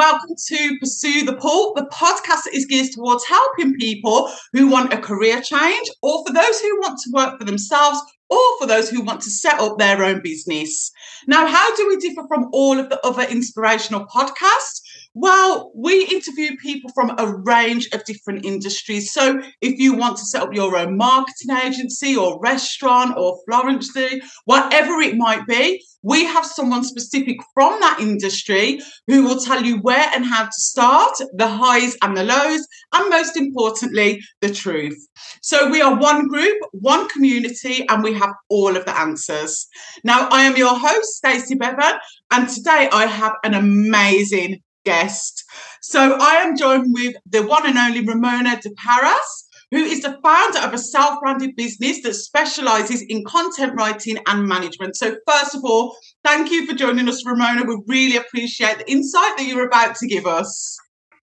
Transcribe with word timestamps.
welcome 0.00 0.34
to 0.34 0.78
Pursue 0.80 1.26
the 1.26 1.36
Pull. 1.36 1.74
The 1.74 1.84
podcast 1.92 2.50
is 2.54 2.64
geared 2.64 2.90
towards 2.90 3.22
helping 3.26 3.74
people 3.74 4.32
who 4.54 4.66
want 4.66 4.94
a 4.94 4.96
career 4.96 5.42
change 5.42 5.90
or 6.00 6.24
for 6.26 6.32
those 6.32 6.58
who 6.58 6.80
want 6.80 6.98
to 7.00 7.10
work 7.12 7.38
for 7.38 7.44
themselves 7.44 8.00
or 8.30 8.58
for 8.58 8.66
those 8.66 8.88
who 8.88 9.02
want 9.02 9.20
to 9.20 9.30
set 9.30 9.60
up 9.60 9.76
their 9.76 10.02
own 10.02 10.22
business. 10.22 10.90
Now, 11.26 11.46
how 11.46 11.76
do 11.76 11.86
we 11.86 11.98
differ 11.98 12.26
from 12.28 12.48
all 12.50 12.78
of 12.78 12.88
the 12.88 12.98
other 13.06 13.24
inspirational 13.24 14.06
podcasts? 14.06 14.80
Well, 15.12 15.70
we 15.74 16.06
interview 16.06 16.56
people 16.56 16.90
from 16.94 17.10
a 17.18 17.36
range 17.44 17.90
of 17.92 18.02
different 18.04 18.46
industries. 18.46 19.12
So, 19.12 19.42
if 19.60 19.78
you 19.78 19.92
want 19.94 20.16
to 20.16 20.24
set 20.24 20.40
up 20.40 20.54
your 20.54 20.78
own 20.78 20.96
marketing 20.96 21.54
agency 21.62 22.16
or 22.16 22.40
restaurant 22.40 23.18
or 23.18 23.38
Florence, 23.46 23.94
whatever 24.46 25.02
it 25.02 25.18
might 25.18 25.46
be, 25.46 25.84
we 26.02 26.24
have 26.24 26.46
someone 26.46 26.84
specific 26.84 27.36
from 27.54 27.78
that 27.80 27.98
industry 28.00 28.80
who 29.06 29.24
will 29.24 29.40
tell 29.40 29.62
you 29.62 29.78
where 29.78 30.08
and 30.14 30.24
how 30.24 30.44
to 30.44 30.52
start, 30.52 31.12
the 31.34 31.48
highs 31.48 31.96
and 32.02 32.16
the 32.16 32.24
lows, 32.24 32.66
and 32.94 33.10
most 33.10 33.36
importantly, 33.36 34.20
the 34.40 34.52
truth. 34.52 34.98
So, 35.42 35.70
we 35.70 35.82
are 35.82 35.98
one 35.98 36.28
group, 36.28 36.56
one 36.72 37.08
community, 37.08 37.86
and 37.88 38.02
we 38.02 38.12
have 38.14 38.32
all 38.48 38.76
of 38.76 38.84
the 38.84 38.98
answers. 38.98 39.66
Now, 40.04 40.28
I 40.30 40.42
am 40.42 40.56
your 40.56 40.78
host, 40.78 41.16
Stacey 41.16 41.54
Bevan, 41.54 41.98
and 42.30 42.48
today 42.48 42.88
I 42.92 43.06
have 43.06 43.34
an 43.44 43.54
amazing 43.54 44.62
guest. 44.84 45.44
So 45.82 46.16
I 46.20 46.34
am 46.36 46.56
joined 46.56 46.92
with 46.94 47.14
the 47.28 47.42
one 47.42 47.66
and 47.66 47.78
only 47.78 48.04
Ramona 48.06 48.56
Depares, 48.56 49.44
who 49.70 49.78
is 49.78 50.02
the 50.02 50.18
founder 50.22 50.58
of 50.60 50.74
a 50.74 50.78
self-branded 50.78 51.54
business 51.56 52.02
that 52.02 52.14
specializes 52.14 53.02
in 53.02 53.24
content 53.24 53.74
writing 53.76 54.18
and 54.26 54.46
management. 54.46 54.96
So 54.96 55.16
first 55.26 55.54
of 55.54 55.64
all, 55.64 55.96
thank 56.24 56.50
you 56.50 56.66
for 56.66 56.74
joining 56.74 57.08
us, 57.08 57.24
Ramona. 57.24 57.64
We 57.64 57.80
really 57.86 58.16
appreciate 58.16 58.78
the 58.78 58.90
insight 58.90 59.36
that 59.36 59.46
you're 59.46 59.66
about 59.66 59.96
to 59.96 60.06
give 60.06 60.26
us. 60.26 60.76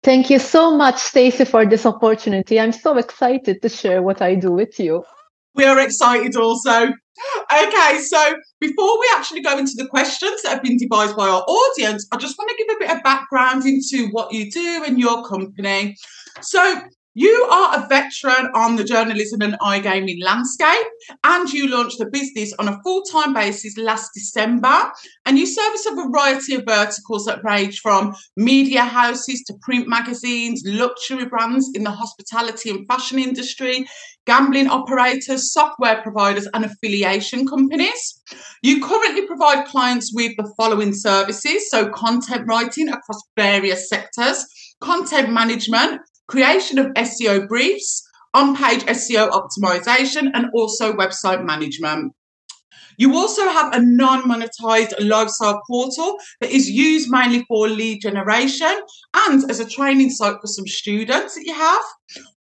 Thank 0.03 0.31
you 0.31 0.39
so 0.39 0.75
much, 0.75 0.97
Stacey, 0.97 1.45
for 1.45 1.65
this 1.65 1.85
opportunity. 1.85 2.59
I'm 2.59 2.71
so 2.71 2.97
excited 2.97 3.61
to 3.61 3.69
share 3.69 4.01
what 4.01 4.21
I 4.21 4.33
do 4.33 4.51
with 4.51 4.79
you. 4.79 5.03
We 5.53 5.65
are 5.65 5.79
excited 5.79 6.35
also. 6.35 6.87
Okay, 7.53 7.99
so 7.99 8.33
before 8.59 8.99
we 8.99 9.07
actually 9.15 9.41
go 9.41 9.57
into 9.59 9.73
the 9.75 9.85
questions 9.85 10.41
that 10.41 10.53
have 10.53 10.63
been 10.63 10.77
devised 10.77 11.15
by 11.15 11.27
our 11.27 11.41
audience, 11.41 12.07
I 12.11 12.17
just 12.17 12.35
want 12.39 12.49
to 12.49 12.55
give 12.57 12.75
a 12.75 12.79
bit 12.79 12.97
of 12.97 13.03
background 13.03 13.65
into 13.65 14.07
what 14.11 14.33
you 14.33 14.49
do 14.49 14.83
and 14.87 14.97
your 14.97 15.23
company. 15.25 15.95
So, 16.41 16.81
you 17.13 17.47
are 17.51 17.77
a 17.77 17.87
veteran 17.87 18.51
on 18.55 18.77
the 18.77 18.85
journalism 18.85 19.41
and 19.41 19.59
iGaming 19.59 20.23
landscape, 20.23 20.87
and 21.23 21.51
you 21.51 21.67
launched 21.67 21.97
the 21.97 22.05
business 22.05 22.53
on 22.57 22.69
a 22.69 22.79
full 22.83 23.03
time 23.03 23.33
basis 23.33 23.77
last 23.77 24.11
December. 24.13 24.91
And 25.25 25.37
you 25.37 25.45
service 25.45 25.85
a 25.85 25.95
variety 25.95 26.55
of 26.55 26.63
verticals 26.65 27.25
that 27.25 27.43
range 27.43 27.79
from 27.81 28.15
media 28.37 28.83
houses 28.83 29.43
to 29.47 29.53
print 29.61 29.87
magazines, 29.89 30.63
luxury 30.65 31.25
brands 31.25 31.69
in 31.73 31.83
the 31.83 31.91
hospitality 31.91 32.69
and 32.69 32.87
fashion 32.87 33.19
industry, 33.19 33.85
gambling 34.25 34.67
operators, 34.67 35.51
software 35.51 36.01
providers, 36.01 36.47
and 36.53 36.63
affiliation 36.63 37.45
companies. 37.45 38.21
You 38.61 38.85
currently 38.85 39.27
provide 39.27 39.65
clients 39.65 40.13
with 40.13 40.31
the 40.37 40.51
following 40.55 40.93
services 40.93 41.69
so, 41.69 41.89
content 41.89 42.47
writing 42.47 42.87
across 42.87 43.21
various 43.35 43.89
sectors, 43.89 44.45
content 44.79 45.31
management 45.31 46.01
creation 46.31 46.79
of 46.79 46.87
SEO 46.93 47.45
briefs, 47.47 48.07
on 48.33 48.55
page 48.55 48.83
SEO 48.85 49.29
optimization, 49.31 50.31
and 50.33 50.47
also 50.53 50.93
website 50.93 51.45
management. 51.45 52.13
You 52.97 53.15
also 53.15 53.43
have 53.49 53.73
a 53.73 53.81
non 53.81 54.23
monetized 54.23 54.93
lifestyle 54.99 55.61
portal 55.67 56.17
that 56.39 56.49
is 56.49 56.69
used 56.69 57.09
mainly 57.09 57.43
for 57.47 57.67
lead 57.67 58.01
generation 58.01 58.73
and 59.13 59.49
as 59.51 59.59
a 59.59 59.67
training 59.67 60.11
site 60.11 60.37
for 60.39 60.47
some 60.47 60.67
students 60.67 61.35
that 61.35 61.43
you 61.43 61.53
have. 61.53 61.81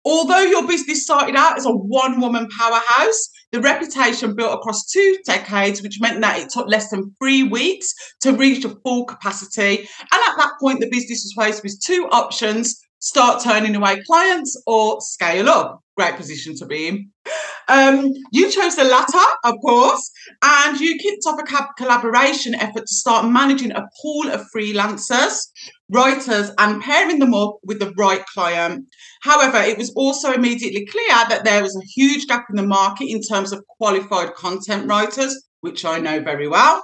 Although 0.04 0.44
your 0.44 0.68
business 0.68 1.04
started 1.04 1.36
out 1.36 1.58
as 1.58 1.66
a 1.66 1.72
one 1.72 2.22
woman 2.22 2.48
powerhouse, 2.58 3.30
the 3.52 3.60
reputation 3.62 4.36
built 4.36 4.54
across 4.54 4.86
two 4.86 5.18
decades, 5.26 5.82
which 5.82 6.00
meant 6.00 6.22
that 6.22 6.40
it 6.40 6.50
took 6.50 6.68
less 6.68 6.90
than 6.90 7.14
three 7.20 7.44
weeks 7.44 7.94
to 8.22 8.32
reach 8.32 8.64
a 8.66 8.76
full 8.84 9.06
capacity. 9.06 9.78
And 9.80 10.22
at 10.28 10.38
that 10.38 10.54
point, 10.60 10.80
the 10.80 10.90
business 10.90 11.24
was 11.24 11.46
faced 11.46 11.64
with 11.64 11.80
two 11.82 12.08
options 12.12 12.80
start 13.06 13.40
turning 13.44 13.76
away 13.76 14.02
clients 14.08 14.60
or 14.66 15.00
scale 15.00 15.48
up. 15.48 15.80
Great 15.96 16.16
position 16.16 16.56
to 16.56 16.66
be 16.66 16.88
in. 16.88 17.12
Um, 17.68 18.12
you 18.32 18.52
chose 18.52 18.76
the 18.76 18.84
latter, 18.84 19.26
of 19.44 19.54
course, 19.62 20.12
and 20.44 20.80
you 20.80 20.98
kicked 20.98 21.24
off 21.28 21.40
a 21.40 21.68
collaboration 21.78 22.56
effort 22.56 22.88
to 22.88 22.94
start 22.94 23.32
managing 23.32 23.72
a 23.72 23.88
pool 24.02 24.30
of 24.30 24.46
freelancers, 24.54 25.38
writers, 25.90 26.52
and 26.58 26.82
pairing 26.82 27.20
them 27.20 27.36
up 27.36 27.58
with 27.64 27.80
the 27.80 27.94
right 27.96 28.26
client. 28.34 28.86
However, 29.22 29.58
it 29.58 29.78
was 29.78 29.92
also 29.96 30.34
immediately 30.34 30.86
clear 30.88 31.16
that 31.30 31.44
there 31.44 31.62
was 31.62 31.76
a 31.76 31.86
huge 31.96 32.26
gap 32.28 32.46
in 32.50 32.56
the 32.56 32.68
market 32.68 33.06
in 33.06 33.22
terms 33.22 33.52
of 33.54 33.64
qualified 33.78 34.34
content 34.34 34.88
writers, 34.88 35.48
which 35.62 35.86
I 35.86 36.00
know 36.00 36.20
very 36.22 36.48
well 36.48 36.84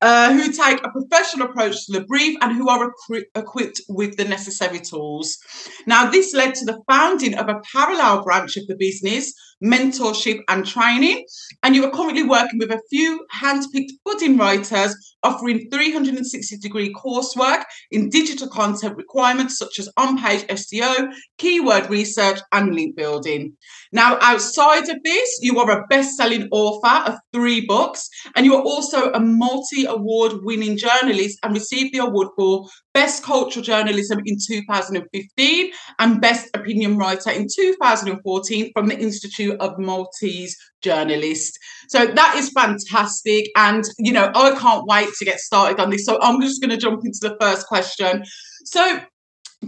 uh, 0.00 0.32
who 0.32 0.52
take 0.52 0.84
a 0.84 0.90
professional 0.90 1.48
approach 1.48 1.86
to 1.86 1.92
the 1.92 2.04
brief 2.04 2.36
and 2.40 2.56
who 2.56 2.68
are 2.68 2.90
equi- 2.90 3.26
equipped 3.34 3.80
with 3.88 4.16
the 4.16 4.24
necessary 4.24 4.80
tools. 4.80 5.38
Now, 5.86 6.10
this 6.10 6.34
led 6.34 6.54
to 6.56 6.64
the 6.64 6.80
founding 6.88 7.34
of 7.34 7.48
a 7.48 7.60
parallel 7.72 8.22
branch 8.22 8.56
of 8.56 8.66
the 8.66 8.76
business 8.76 9.34
mentorship 9.62 10.40
and 10.48 10.66
training. 10.66 11.24
And 11.62 11.74
you 11.74 11.84
are 11.84 11.90
currently 11.90 12.22
working 12.22 12.58
with 12.58 12.70
a 12.70 12.80
few 12.90 13.26
hand-picked 13.30 13.92
budding 14.04 14.36
writers 14.36 14.94
offering 15.22 15.68
360 15.70 16.58
degree 16.58 16.94
coursework 16.94 17.64
in 17.90 18.08
digital 18.08 18.48
content 18.48 18.96
requirements 18.96 19.58
such 19.58 19.78
as 19.78 19.88
on-page 19.96 20.46
SEO, 20.46 21.12
keyword 21.38 21.90
research, 21.90 22.38
and 22.52 22.74
link 22.74 22.96
building. 22.96 23.56
Now, 23.92 24.18
outside 24.20 24.88
of 24.88 25.02
this, 25.04 25.38
you 25.42 25.58
are 25.58 25.70
a 25.70 25.86
best-selling 25.88 26.48
author 26.52 27.10
of 27.10 27.18
three 27.32 27.66
books, 27.66 28.08
and 28.36 28.46
you 28.46 28.54
are 28.54 28.62
also 28.62 29.10
a 29.12 29.20
multi-award 29.20 30.44
winning 30.44 30.76
journalist 30.76 31.38
and 31.42 31.54
received 31.54 31.94
the 31.94 31.98
award 31.98 32.28
for 32.36 32.68
Best 32.98 33.22
Cultural 33.22 33.64
Journalism 33.64 34.18
in 34.26 34.38
2015 34.44 35.70
and 36.00 36.20
Best 36.20 36.48
Opinion 36.52 36.98
Writer 36.98 37.30
in 37.30 37.46
2014 37.48 38.72
from 38.72 38.88
the 38.88 38.98
Institute 38.98 39.56
of 39.60 39.78
Maltese 39.78 40.56
Journalists. 40.82 41.56
So 41.90 42.06
that 42.06 42.34
is 42.36 42.50
fantastic. 42.50 43.52
And, 43.56 43.84
you 43.98 44.12
know, 44.12 44.32
I 44.34 44.50
can't 44.58 44.84
wait 44.88 45.10
to 45.16 45.24
get 45.24 45.38
started 45.38 45.78
on 45.78 45.90
this. 45.90 46.06
So 46.06 46.18
I'm 46.20 46.40
just 46.40 46.60
going 46.60 46.70
to 46.70 46.76
jump 46.76 47.02
into 47.04 47.20
the 47.22 47.36
first 47.40 47.68
question. 47.68 48.24
So, 48.64 49.00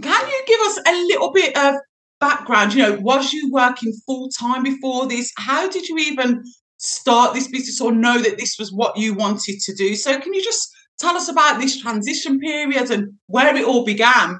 can 0.01 0.27
you 0.27 0.43
give 0.45 0.59
us 0.59 0.79
a 0.85 0.91
little 0.91 1.31
bit 1.31 1.55
of 1.55 1.75
background? 2.19 2.73
You 2.73 2.83
know, 2.83 2.99
was 2.99 3.31
you 3.31 3.49
working 3.49 3.93
full 4.05 4.27
time 4.27 4.61
before 4.61 5.07
this? 5.07 5.31
How 5.37 5.69
did 5.69 5.87
you 5.87 5.97
even 5.99 6.43
start 6.79 7.33
this 7.33 7.47
business 7.47 7.79
or 7.79 7.93
know 7.93 8.21
that 8.21 8.37
this 8.37 8.57
was 8.59 8.73
what 8.73 8.97
you 8.97 9.13
wanted 9.13 9.61
to 9.61 9.73
do? 9.73 9.95
So, 9.95 10.19
can 10.19 10.33
you 10.33 10.43
just 10.43 10.69
Tell 11.01 11.17
us 11.17 11.29
about 11.29 11.59
this 11.59 11.81
transition 11.81 12.39
period 12.39 12.91
and 12.91 13.13
where 13.25 13.55
it 13.55 13.65
all 13.65 13.83
began. 13.83 14.39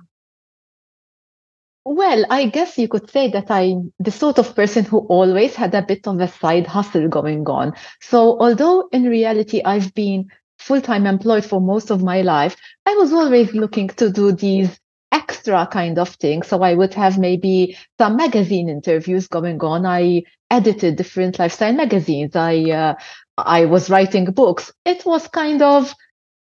Well, 1.84 2.24
I 2.30 2.46
guess 2.46 2.78
you 2.78 2.88
could 2.88 3.10
say 3.10 3.32
that 3.32 3.50
I'm 3.50 3.92
the 3.98 4.12
sort 4.12 4.38
of 4.38 4.56
person 4.56 4.86
who 4.86 5.00
always 5.08 5.56
had 5.56 5.74
a 5.74 5.82
bit 5.82 6.08
of 6.08 6.20
a 6.20 6.28
side 6.28 6.68
hustle 6.68 7.08
going 7.08 7.48
on. 7.48 7.74
So, 8.00 8.40
although 8.40 8.88
in 8.92 9.06
reality 9.06 9.64
I've 9.66 9.92
been 9.96 10.30
full 10.60 10.82
time 10.82 11.08
employed 11.08 11.44
for 11.44 11.60
most 11.60 11.90
of 11.90 12.04
my 12.04 12.22
life, 12.22 12.56
I 12.86 12.94
was 12.94 13.12
always 13.12 13.56
looking 13.56 13.88
to 13.88 14.12
do 14.12 14.32
these 14.32 14.80
extra 15.12 15.66
kind 15.66 15.98
of 15.98 16.10
things. 16.10 16.48
So, 16.48 16.62
I 16.62 16.76
would 16.76 16.94
have 16.94 17.18
maybe 17.18 17.76
some 17.98 18.18
magazine 18.18 18.70
interviews 18.70 19.28
going 19.28 19.60
on. 19.62 19.88
I 19.88 20.22
edited 20.52 20.98
different 20.98 21.40
lifestyle 21.40 21.74
magazines. 21.74 22.36
I 22.36 22.70
uh, 22.70 22.94
I 23.40 23.66
was 23.66 23.90
writing 23.90 24.26
books. 24.26 24.72
It 24.86 25.04
was 25.08 25.28
kind 25.28 25.64
of 25.64 25.96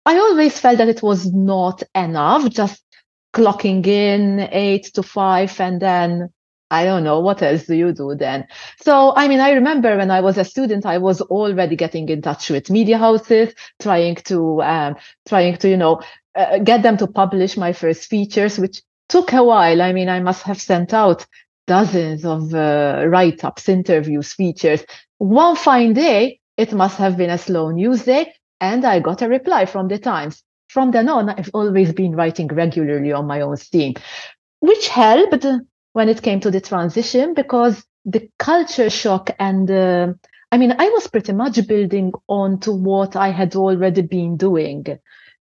I 0.06 0.18
always 0.18 0.60
felt 0.60 0.78
that 0.80 0.90
it 0.90 1.02
was 1.02 1.32
not 1.32 1.84
enough, 1.96 2.50
just 2.50 2.84
clocking 3.34 3.86
in 3.88 4.40
eight 4.52 4.92
to 4.94 5.04
five 5.04 5.60
and 5.60 5.82
then 5.82 6.30
I 6.74 6.86
don't 6.86 7.04
know, 7.04 7.20
what 7.20 7.44
else 7.44 7.68
do 7.68 7.76
you 7.76 7.94
do 7.94 8.16
then? 8.16 8.48
So, 8.82 9.14
I 9.16 9.28
mean, 9.28 9.40
I 9.40 9.52
remember 9.52 9.96
when 9.96 10.10
I 10.10 10.22
was 10.22 10.40
a 10.40 10.44
student, 10.44 10.88
I 10.88 10.98
was 10.98 11.22
already 11.22 11.76
getting 11.76 12.10
in 12.10 12.24
touch 12.24 12.50
with 12.50 12.72
media 12.72 12.98
houses, 12.98 13.54
trying 13.80 14.16
to, 14.16 14.64
um, 14.64 14.96
trying 15.28 15.56
to, 15.58 15.70
you 15.70 15.78
know, 15.78 16.02
uh, 16.36 16.58
get 16.58 16.82
them 16.82 16.98
to 16.98 17.06
publish 17.06 17.58
my 17.58 17.74
first 17.74 18.10
features, 18.10 18.58
which 18.58 18.82
took 19.08 19.34
a 19.34 19.44
while. 19.44 19.84
I 19.84 19.94
mean, 19.94 20.10
I 20.10 20.20
must 20.20 20.42
have 20.44 20.60
sent 20.60 20.96
out 20.96 21.28
dozens 21.68 22.26
of 22.26 22.56
uh, 22.56 23.06
write 23.08 23.44
ups, 23.44 23.70
interviews, 23.70 24.34
features. 24.34 24.84
One 25.20 25.56
fine 25.56 25.94
day, 25.94 26.40
it 26.58 26.74
must 26.74 26.98
have 26.98 27.18
been 27.18 27.30
a 27.30 27.38
slow 27.38 27.70
news 27.70 28.04
day 28.04 28.34
and 28.64 28.86
I 28.86 29.00
got 29.00 29.22
a 29.22 29.28
reply 29.28 29.66
from 29.66 29.90
the 29.90 30.00
Times. 30.00 30.42
From 30.70 30.92
then 30.92 31.10
on, 31.10 31.30
I've 31.30 31.52
always 31.54 31.92
been 31.92 32.16
writing 32.16 32.48
regularly 32.48 33.12
on 33.12 33.28
my 33.28 33.42
own 33.42 33.58
steam, 33.58 33.94
which 34.62 34.88
helped 34.88 35.46
when 35.92 36.10
it 36.10 36.22
came 36.22 36.40
to 36.40 36.50
the 36.50 36.62
transition 36.62 37.34
because 37.34 37.86
the 38.06 38.30
culture 38.40 38.90
shock 38.90 39.30
and 39.38 39.70
uh, 39.70 40.14
I 40.52 40.58
mean, 40.58 40.74
I 40.78 40.88
was 40.90 41.08
pretty 41.08 41.34
much 41.34 41.68
building 41.68 42.14
on 42.28 42.60
to 42.62 42.72
what 42.72 43.16
I 43.16 43.30
had 43.32 43.56
already 43.56 44.04
been 44.04 44.38
doing. 44.38 44.86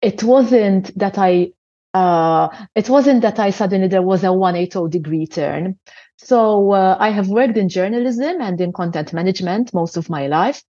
It 0.02 0.22
wasn't 0.22 0.98
that 0.98 1.16
I 1.18 1.52
uh, 1.94 2.48
it 2.74 2.88
wasn't 2.88 3.22
that 3.22 3.38
I 3.38 3.50
suddenly 3.50 3.86
there 3.86 4.02
was 4.02 4.24
a 4.24 4.32
180 4.32 4.88
degree 4.90 5.26
turn. 5.26 5.78
So 6.16 6.72
uh, 6.72 6.96
I 6.98 7.10
have 7.10 7.28
worked 7.28 7.56
in 7.56 7.68
journalism 7.68 8.40
and 8.40 8.60
in 8.60 8.72
content 8.72 9.12
management 9.12 9.72
most 9.72 9.96
of 9.96 10.10
my 10.10 10.26
life. 10.26 10.62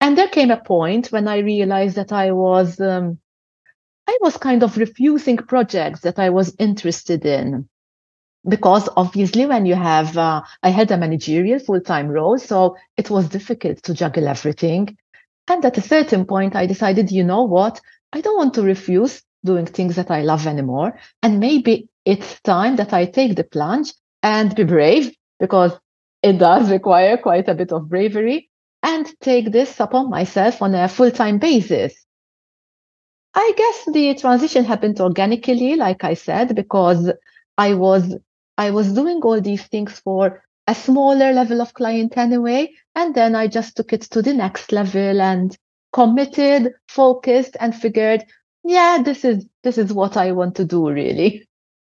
And 0.00 0.16
there 0.16 0.28
came 0.28 0.50
a 0.50 0.56
point 0.56 1.08
when 1.08 1.26
I 1.28 1.38
realized 1.38 1.96
that 1.96 2.12
I 2.12 2.32
was 2.32 2.80
um, 2.80 3.18
I 4.08 4.18
was 4.22 4.36
kind 4.36 4.62
of 4.62 4.76
refusing 4.76 5.36
projects 5.36 6.00
that 6.00 6.18
I 6.18 6.30
was 6.30 6.54
interested 6.58 7.26
in 7.26 7.68
because 8.48 8.88
obviously 8.96 9.46
when 9.46 9.66
you 9.66 9.74
have 9.74 10.16
uh, 10.16 10.42
I 10.62 10.70
had 10.70 10.90
a 10.90 10.96
managerial 10.96 11.58
full-time 11.58 12.08
role, 12.08 12.38
so 12.38 12.76
it 12.96 13.10
was 13.10 13.28
difficult 13.28 13.82
to 13.82 13.94
juggle 13.94 14.28
everything. 14.28 14.96
And 15.48 15.64
at 15.64 15.78
a 15.78 15.82
certain 15.82 16.24
point, 16.26 16.54
I 16.54 16.66
decided, 16.66 17.10
you 17.10 17.24
know 17.24 17.44
what? 17.44 17.80
I 18.12 18.20
don't 18.20 18.36
want 18.36 18.54
to 18.54 18.62
refuse 18.62 19.22
doing 19.44 19.66
things 19.66 19.96
that 19.96 20.10
I 20.10 20.22
love 20.22 20.46
anymore. 20.46 20.98
And 21.22 21.40
maybe 21.40 21.88
it's 22.04 22.40
time 22.40 22.76
that 22.76 22.92
I 22.92 23.06
take 23.06 23.36
the 23.36 23.44
plunge 23.44 23.92
and 24.22 24.54
be 24.54 24.64
brave 24.64 25.14
because 25.40 25.72
it 26.22 26.38
does 26.38 26.70
require 26.70 27.16
quite 27.16 27.48
a 27.48 27.54
bit 27.54 27.72
of 27.72 27.88
bravery 27.88 28.47
and 28.82 29.06
take 29.20 29.52
this 29.52 29.80
upon 29.80 30.10
myself 30.10 30.62
on 30.62 30.74
a 30.74 30.88
full 30.88 31.10
time 31.10 31.38
basis. 31.38 31.94
I 33.34 33.52
guess 33.56 33.94
the 33.94 34.14
transition 34.14 34.64
happened 34.64 35.00
organically, 35.00 35.76
like 35.76 36.04
I 36.04 36.14
said, 36.14 36.54
because 36.54 37.12
I 37.56 37.74
was 37.74 38.16
I 38.56 38.70
was 38.72 38.92
doing 38.92 39.20
all 39.22 39.40
these 39.40 39.64
things 39.64 40.00
for 40.00 40.42
a 40.66 40.74
smaller 40.74 41.32
level 41.32 41.62
of 41.62 41.74
client 41.74 42.16
anyway, 42.16 42.72
and 42.94 43.14
then 43.14 43.34
I 43.34 43.46
just 43.46 43.76
took 43.76 43.92
it 43.92 44.02
to 44.02 44.22
the 44.22 44.34
next 44.34 44.72
level 44.72 45.20
and 45.20 45.56
committed, 45.92 46.74
focused, 46.88 47.56
and 47.60 47.74
figured, 47.74 48.24
yeah, 48.64 49.00
this 49.02 49.24
is 49.24 49.46
this 49.62 49.78
is 49.78 49.92
what 49.92 50.16
I 50.16 50.32
want 50.32 50.56
to 50.56 50.64
do 50.64 50.90
really. 50.90 51.47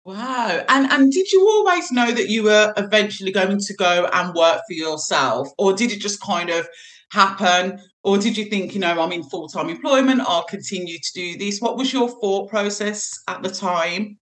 Wow. 0.05 0.63
And 0.69 0.85
and 0.91 1.11
did 1.11 1.31
you 1.31 1.47
always 1.49 1.91
know 1.91 2.11
that 2.11 2.29
you 2.29 2.43
were 2.43 2.73
eventually 2.77 3.31
going 3.31 3.57
to 3.59 3.73
go 3.73 4.07
and 4.13 4.35
work 4.35 4.61
for 4.67 4.73
yourself? 4.73 5.49
Or 5.57 5.73
did 5.73 5.91
it 5.91 5.99
just 5.99 6.21
kind 6.21 6.51
of 6.51 6.67
happen? 7.11 7.79
Or 8.03 8.19
did 8.19 8.37
you 8.37 8.45
think, 8.45 8.75
you 8.75 8.79
know, 8.79 9.01
I'm 9.01 9.11
in 9.11 9.23
full-time 9.23 9.67
employment, 9.67 10.21
I'll 10.21 10.43
continue 10.43 10.99
to 10.99 11.11
do 11.15 11.37
this? 11.39 11.59
What 11.59 11.75
was 11.75 11.91
your 11.91 12.07
thought 12.07 12.51
process 12.51 13.09
at 13.27 13.41
the 13.41 13.49
time? 13.49 14.19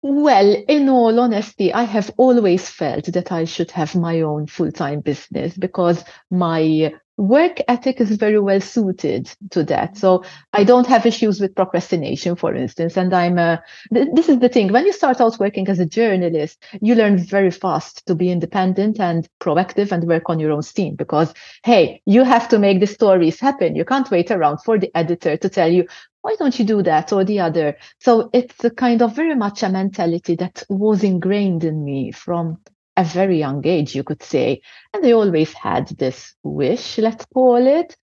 Well, 0.00 0.56
in 0.66 0.88
all 0.88 1.20
honesty, 1.20 1.72
I 1.72 1.82
have 1.82 2.10
always 2.16 2.68
felt 2.70 3.04
that 3.06 3.32
I 3.32 3.44
should 3.44 3.70
have 3.70 3.94
my 3.94 4.22
own 4.22 4.46
full-time 4.46 5.00
business 5.00 5.56
because 5.56 6.04
my 6.30 6.94
work 7.16 7.58
ethic 7.68 8.00
is 8.00 8.10
very 8.16 8.40
well 8.40 8.60
suited 8.60 9.30
to 9.50 9.62
that. 9.64 9.96
So 9.96 10.24
I 10.52 10.64
don't 10.64 10.86
have 10.86 11.06
issues 11.06 11.40
with 11.40 11.54
procrastination, 11.54 12.36
for 12.36 12.54
instance. 12.54 12.96
And 12.96 13.14
I'm, 13.14 13.38
uh, 13.38 13.58
th- 13.92 14.08
this 14.14 14.28
is 14.28 14.40
the 14.40 14.48
thing. 14.48 14.72
When 14.72 14.86
you 14.86 14.92
start 14.92 15.20
out 15.20 15.38
working 15.38 15.68
as 15.68 15.78
a 15.78 15.86
journalist, 15.86 16.62
you 16.80 16.94
learn 16.94 17.18
very 17.18 17.50
fast 17.50 18.04
to 18.06 18.14
be 18.14 18.30
independent 18.30 18.98
and 18.98 19.28
proactive 19.40 19.92
and 19.92 20.04
work 20.08 20.28
on 20.28 20.40
your 20.40 20.52
own 20.52 20.62
steam 20.62 20.96
because, 20.96 21.32
hey, 21.62 22.02
you 22.04 22.24
have 22.24 22.48
to 22.48 22.58
make 22.58 22.80
the 22.80 22.86
stories 22.86 23.38
happen. 23.38 23.76
You 23.76 23.84
can't 23.84 24.10
wait 24.10 24.30
around 24.30 24.58
for 24.58 24.78
the 24.78 24.90
editor 24.96 25.36
to 25.36 25.48
tell 25.48 25.70
you, 25.70 25.86
why 26.22 26.34
don't 26.38 26.58
you 26.58 26.64
do 26.64 26.82
that 26.82 27.12
or 27.12 27.22
the 27.22 27.40
other? 27.40 27.76
So 28.00 28.30
it's 28.32 28.64
a 28.64 28.70
kind 28.70 29.02
of 29.02 29.14
very 29.14 29.34
much 29.34 29.62
a 29.62 29.68
mentality 29.68 30.34
that 30.36 30.64
was 30.70 31.04
ingrained 31.04 31.64
in 31.64 31.84
me 31.84 32.12
from 32.12 32.58
a 32.96 33.04
very 33.04 33.38
young 33.38 33.66
age, 33.66 33.94
you 33.94 34.04
could 34.04 34.22
say. 34.22 34.60
And 34.92 35.02
they 35.02 35.12
always 35.12 35.52
had 35.52 35.88
this 35.88 36.34
wish, 36.42 36.98
let's 36.98 37.24
call 37.26 37.66
it. 37.66 37.96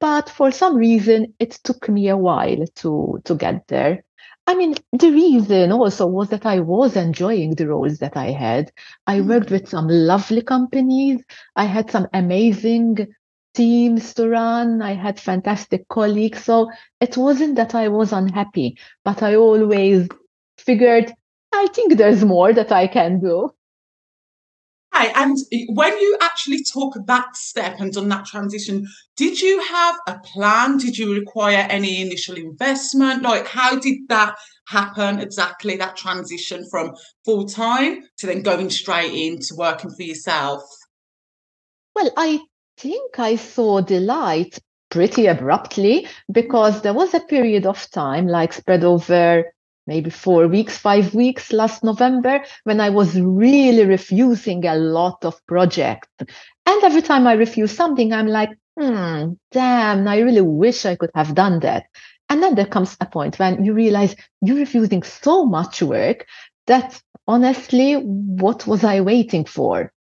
But 0.00 0.28
for 0.28 0.50
some 0.50 0.76
reason, 0.76 1.34
it 1.38 1.52
took 1.62 1.88
me 1.88 2.08
a 2.08 2.16
while 2.16 2.64
to, 2.76 3.20
to 3.24 3.34
get 3.34 3.68
there. 3.68 4.04
I 4.46 4.56
mean, 4.56 4.74
the 4.92 5.10
reason 5.12 5.70
also 5.70 6.06
was 6.06 6.30
that 6.30 6.46
I 6.46 6.60
was 6.60 6.96
enjoying 6.96 7.54
the 7.54 7.68
roles 7.68 7.98
that 7.98 8.16
I 8.16 8.32
had. 8.32 8.72
I 9.06 9.20
mm. 9.20 9.28
worked 9.28 9.50
with 9.50 9.68
some 9.68 9.86
lovely 9.86 10.42
companies. 10.42 11.22
I 11.54 11.64
had 11.66 11.90
some 11.90 12.08
amazing 12.12 13.06
teams 13.54 14.14
to 14.14 14.28
run. 14.28 14.82
I 14.82 14.94
had 14.94 15.20
fantastic 15.20 15.86
colleagues. 15.88 16.42
So 16.42 16.70
it 17.00 17.16
wasn't 17.16 17.54
that 17.56 17.74
I 17.74 17.88
was 17.88 18.12
unhappy, 18.12 18.78
but 19.04 19.22
I 19.22 19.36
always 19.36 20.08
figured, 20.58 21.12
I 21.52 21.68
think 21.68 21.96
there's 21.96 22.24
more 22.24 22.52
that 22.52 22.72
I 22.72 22.88
can 22.88 23.20
do. 23.20 23.50
And 24.94 25.36
when 25.70 25.98
you 25.98 26.16
actually 26.20 26.62
took 26.62 26.94
that 27.06 27.34
step 27.34 27.80
and 27.80 27.92
done 27.92 28.08
that 28.10 28.26
transition, 28.26 28.86
did 29.16 29.40
you 29.40 29.60
have 29.62 29.96
a 30.06 30.18
plan? 30.18 30.78
Did 30.78 30.98
you 30.98 31.12
require 31.14 31.66
any 31.70 32.00
initial 32.02 32.36
investment? 32.36 33.22
Like, 33.22 33.46
how 33.46 33.78
did 33.78 34.08
that 34.08 34.36
happen 34.68 35.20
exactly? 35.20 35.76
That 35.76 35.96
transition 35.96 36.64
from 36.70 36.94
full 37.24 37.46
time 37.46 38.02
to 38.18 38.26
then 38.26 38.42
going 38.42 38.70
straight 38.70 39.12
into 39.12 39.54
working 39.56 39.90
for 39.90 40.02
yourself? 40.02 40.62
Well, 41.94 42.10
I 42.16 42.40
think 42.76 43.18
I 43.18 43.36
saw 43.36 43.82
the 43.82 44.00
light 44.00 44.58
pretty 44.90 45.26
abruptly 45.26 46.06
because 46.30 46.82
there 46.82 46.94
was 46.94 47.14
a 47.14 47.20
period 47.20 47.66
of 47.66 47.90
time, 47.90 48.26
like 48.26 48.52
spread 48.52 48.84
over 48.84 49.44
maybe 49.86 50.10
four 50.10 50.46
weeks, 50.48 50.78
five 50.78 51.14
weeks 51.14 51.52
last 51.52 51.84
November 51.84 52.44
when 52.64 52.80
I 52.80 52.90
was 52.90 53.18
really 53.18 53.84
refusing 53.84 54.64
a 54.66 54.76
lot 54.76 55.24
of 55.24 55.44
projects. 55.46 56.08
And 56.20 56.84
every 56.84 57.02
time 57.02 57.26
I 57.26 57.34
refuse 57.34 57.72
something, 57.72 58.12
I'm 58.12 58.28
like, 58.28 58.50
hmm, 58.78 59.32
damn, 59.50 60.08
I 60.08 60.20
really 60.20 60.40
wish 60.40 60.86
I 60.86 60.96
could 60.96 61.10
have 61.14 61.34
done 61.34 61.60
that. 61.60 61.86
And 62.28 62.42
then 62.42 62.54
there 62.54 62.66
comes 62.66 62.96
a 63.00 63.06
point 63.06 63.38
when 63.38 63.64
you 63.64 63.74
realize 63.74 64.16
you're 64.40 64.56
refusing 64.56 65.02
so 65.02 65.44
much 65.44 65.82
work 65.82 66.26
that 66.66 67.00
honestly, 67.26 67.94
what 67.94 68.66
was 68.66 68.84
I 68.84 69.00
waiting 69.00 69.44
for? 69.44 69.92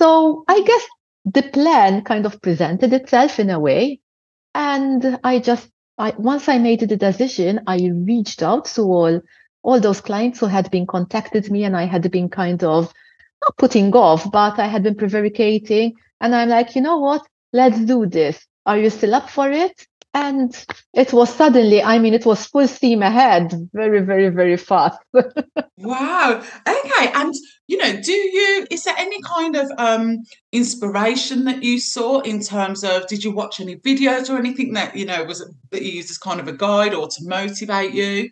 So 0.00 0.44
I 0.46 0.62
guess 0.62 0.82
the 1.24 1.42
plan 1.42 2.02
kind 2.04 2.26
of 2.26 2.40
presented 2.40 2.92
itself 2.92 3.40
in 3.40 3.50
a 3.50 3.58
way. 3.58 4.00
And 4.54 5.18
I 5.24 5.40
just 5.40 5.68
I, 5.98 6.14
once 6.16 6.48
I 6.48 6.58
made 6.58 6.80
the 6.80 6.96
decision, 6.96 7.60
I 7.66 7.78
reached 7.92 8.42
out 8.42 8.66
to 8.76 8.82
all 8.82 9.20
all 9.64 9.80
those 9.80 10.00
clients 10.00 10.40
who 10.40 10.46
had 10.46 10.70
been 10.70 10.86
contacted 10.86 11.50
me 11.50 11.64
and 11.64 11.76
I 11.76 11.84
had 11.84 12.10
been 12.10 12.28
kind 12.28 12.62
of 12.64 12.94
not 13.42 13.56
putting 13.58 13.92
off, 13.94 14.30
but 14.30 14.58
I 14.58 14.66
had 14.68 14.84
been 14.84 14.94
prevaricating. 14.94 15.94
And 16.20 16.34
I'm 16.34 16.48
like, 16.48 16.76
you 16.76 16.82
know 16.82 16.98
what? 16.98 17.26
Let's 17.52 17.80
do 17.84 18.06
this. 18.06 18.46
Are 18.66 18.78
you 18.78 18.90
still 18.90 19.14
up 19.16 19.28
for 19.28 19.50
it? 19.50 19.87
And 20.14 20.66
it 20.94 21.12
was 21.12 21.34
suddenly, 21.34 21.82
I 21.82 21.98
mean, 21.98 22.14
it 22.14 22.26
was 22.26 22.46
full 22.46 22.66
steam 22.66 23.02
ahead, 23.02 23.52
very, 23.72 24.00
very, 24.00 24.30
very 24.30 24.56
fast. 24.56 24.98
wow. 25.76 26.42
Okay. 26.66 27.12
And, 27.14 27.34
you 27.66 27.76
know, 27.76 28.00
do 28.00 28.12
you, 28.12 28.66
is 28.70 28.84
there 28.84 28.94
any 28.98 29.20
kind 29.22 29.54
of 29.54 29.70
um, 29.76 30.24
inspiration 30.50 31.44
that 31.44 31.62
you 31.62 31.78
saw 31.78 32.20
in 32.20 32.40
terms 32.40 32.84
of, 32.84 33.06
did 33.06 33.22
you 33.22 33.32
watch 33.32 33.60
any 33.60 33.76
videos 33.76 34.30
or 34.30 34.38
anything 34.38 34.72
that, 34.72 34.96
you 34.96 35.04
know, 35.04 35.24
was 35.24 35.46
that 35.70 35.82
you 35.82 35.92
used 35.92 36.10
as 36.10 36.18
kind 36.18 36.40
of 36.40 36.48
a 36.48 36.52
guide 36.52 36.94
or 36.94 37.06
to 37.06 37.24
motivate 37.24 37.92
you? 37.92 38.30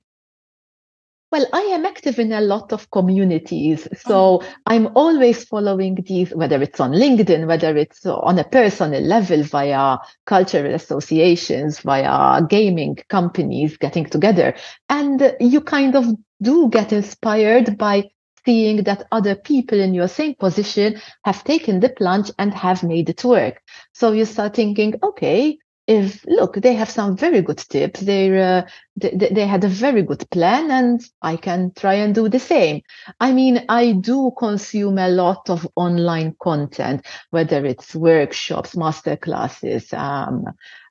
Well, 1.37 1.49
I 1.53 1.61
am 1.77 1.85
active 1.85 2.19
in 2.19 2.33
a 2.33 2.41
lot 2.41 2.73
of 2.73 2.91
communities. 2.91 3.87
So 4.07 4.41
oh. 4.41 4.47
I'm 4.65 4.89
always 4.95 5.45
following 5.45 5.97
these, 5.97 6.31
whether 6.31 6.63
it's 6.63 6.81
on 6.81 6.93
LinkedIn, 6.93 7.47
whether 7.47 7.77
it's 7.77 8.07
on 8.07 8.39
a 8.39 8.45
personal 8.45 9.03
level 9.03 9.43
via 9.43 9.99
cultural 10.25 10.75
associations, 10.75 11.81
via 11.81 12.41
gaming 12.41 12.97
companies 13.11 13.77
getting 13.77 14.07
together. 14.07 14.55
And 14.89 15.37
you 15.39 15.61
kind 15.61 15.95
of 15.95 16.07
do 16.41 16.71
get 16.71 16.95
inspired 16.95 17.77
by 17.77 18.09
seeing 18.47 18.85
that 18.85 19.07
other 19.13 19.35
people 19.35 19.79
in 19.79 19.93
your 19.93 20.09
same 20.09 20.37
position 20.37 21.03
have 21.27 21.45
taken 21.45 21.81
the 21.81 21.91
plunge 21.91 22.31
and 22.39 22.55
have 22.55 22.83
made 22.83 23.11
it 23.11 23.23
work. 23.25 23.61
So 23.93 24.13
you 24.13 24.25
start 24.25 24.57
thinking, 24.57 24.95
okay, 25.03 25.59
if 25.87 26.25
look 26.27 26.55
they 26.57 26.75
have 26.75 26.91
some 26.91 27.17
very 27.17 27.43
good 27.43 27.59
tips. 27.59 28.01
They 28.01 28.41
uh, 28.41 28.63
they, 28.97 29.31
they 29.33 29.47
had 29.47 29.65
a 29.65 29.69
very 29.69 30.03
good 30.03 30.29
plan 30.31 30.71
and 30.71 31.01
i 31.23 31.37
can 31.37 31.73
try 31.77 31.95
and 31.95 32.15
do 32.15 32.29
the 32.29 32.39
same. 32.41 32.83
I 33.21 33.33
mean 33.33 33.65
i 33.69 33.93
do 33.93 34.33
consume 34.39 34.99
a 34.99 35.09
lot 35.09 35.49
of 35.51 35.67
online 35.77 36.35
content 36.41 37.07
whether 37.31 37.65
it's 37.65 37.95
workshops 37.95 38.77
master 38.77 39.17
classes 39.17 39.93
um, 39.93 40.45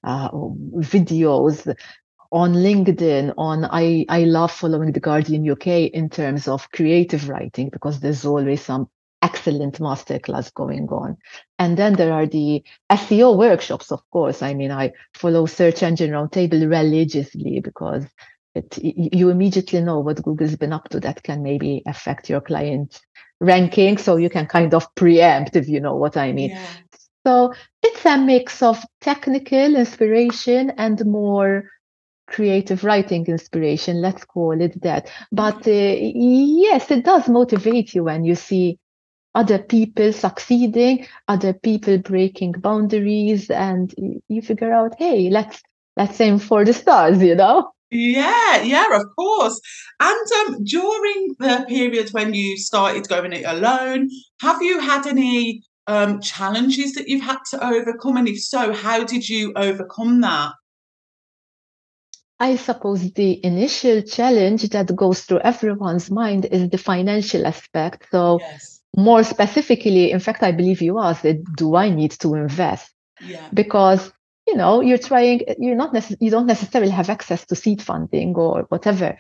uh, 0.04 0.30
videos 0.32 1.76
on 2.32 2.54
linkedin 2.54 3.34
on 3.38 3.66
i 3.66 4.06
i 4.10 4.24
love 4.24 4.52
following 4.52 4.92
the 4.92 5.00
guardian 5.00 5.50
uk 5.50 5.68
in 5.68 6.10
terms 6.10 6.48
of 6.48 6.70
creative 6.72 7.30
writing 7.30 7.70
because 7.70 8.00
there's 8.00 8.26
always 8.26 8.62
some 8.62 8.90
excellent 9.26 9.80
masterclass 9.80 10.54
going 10.54 10.88
on. 10.90 11.18
And 11.58 11.78
then 11.78 11.94
there 11.94 12.14
are 12.14 12.28
the 12.28 12.64
SEO 12.92 13.36
workshops, 13.36 13.92
of 13.92 14.02
course. 14.12 14.44
I 14.44 14.54
mean, 14.54 14.72
I 14.72 14.94
follow 15.16 15.48
Search 15.48 15.82
Engine 15.82 16.12
Roundtable 16.12 16.70
religiously 16.70 17.60
because 17.60 18.06
it, 18.54 18.78
you 18.82 19.30
immediately 19.30 19.82
know 19.82 20.00
what 20.00 20.22
Google's 20.22 20.56
been 20.56 20.74
up 20.74 20.90
to 20.90 21.00
that 21.00 21.24
can 21.24 21.42
maybe 21.42 21.82
affect 21.88 22.30
your 22.30 22.42
client 22.42 23.02
ranking. 23.42 23.98
So 23.98 24.18
you 24.18 24.30
can 24.30 24.46
kind 24.46 24.74
of 24.76 24.94
preempt, 24.94 25.56
if 25.56 25.68
you 25.68 25.80
know 25.80 25.96
what 25.96 26.18
I 26.18 26.32
mean. 26.32 26.52
Yeah. 26.52 26.68
So 27.26 27.54
it's 27.82 28.06
a 28.06 28.18
mix 28.20 28.62
of 28.62 28.78
technical 29.02 29.76
inspiration 29.76 30.72
and 30.78 31.04
more 31.06 31.72
creative 32.28 32.84
writing 32.84 33.26
inspiration, 33.28 34.02
let's 34.02 34.24
call 34.26 34.60
it 34.62 34.80
that. 34.82 35.12
But 35.32 35.68
uh, 35.68 35.72
yes, 35.72 36.92
it 36.92 37.04
does 37.06 37.28
motivate 37.28 37.96
you 37.96 38.04
when 38.04 38.24
you 38.24 38.36
see 38.36 38.80
other 39.36 39.60
people 39.60 40.12
succeeding, 40.12 41.06
other 41.28 41.54
people 41.54 41.98
breaking 41.98 42.54
boundaries, 42.54 43.50
and 43.50 43.94
you 44.28 44.42
figure 44.42 44.74
out, 44.74 44.96
hey, 44.98 45.30
let's 45.30 45.62
let's 45.98 46.20
aim 46.20 46.40
for 46.40 46.66
the 46.66 46.74
stars, 46.74 47.22
you 47.22 47.36
know? 47.36 47.72
Yeah, 47.92 48.62
yeah, 48.64 48.88
of 48.96 49.04
course. 49.16 49.60
And 50.00 50.32
um, 50.48 50.64
during 50.64 51.36
the 51.40 51.66
period 51.68 52.10
when 52.12 52.34
you 52.34 52.58
started 52.58 53.08
going 53.08 53.34
it 53.34 53.46
alone, 53.46 54.10
have 54.42 54.62
you 54.62 54.80
had 54.80 55.06
any 55.06 55.62
um, 55.88 56.20
challenges 56.20 56.94
that 56.94 57.08
you've 57.08 57.24
had 57.24 57.38
to 57.52 57.64
overcome? 57.64 58.18
And 58.18 58.28
if 58.28 58.42
so, 58.42 58.74
how 58.74 59.04
did 59.04 59.30
you 59.30 59.54
overcome 59.56 60.22
that? 60.22 60.54
I 62.40 62.58
suppose 62.58 63.14
the 63.14 63.44
initial 63.46 64.02
challenge 64.02 64.64
that 64.70 64.94
goes 64.94 65.22
through 65.22 65.40
everyone's 65.40 66.12
mind 66.12 66.46
is 66.46 66.70
the 66.70 66.78
financial 66.78 67.48
aspect. 67.48 68.08
So, 68.12 68.40
yes. 68.42 68.75
More 68.96 69.24
specifically, 69.24 70.12
in 70.12 70.20
fact, 70.20 70.44
I 70.44 70.52
believe 70.52 70.82
you 70.82 71.00
asked, 71.00 71.26
do 71.56 71.76
I 71.76 71.90
need 71.90 72.12
to 72.12 72.36
invest? 72.36 72.92
Yeah. 73.22 73.48
Because 73.54 74.12
you 74.48 74.56
know 74.56 74.82
you're 74.82 74.98
trying 74.98 75.42
you're 75.60 75.76
not 75.76 75.94
necess- 75.94 76.18
you 76.20 76.32
don't 76.32 76.46
necessarily 76.48 76.92
have 76.92 77.10
access 77.10 77.46
to 77.46 77.56
seed 77.56 77.82
funding 77.82 78.36
or 78.36 78.66
whatever 78.70 79.18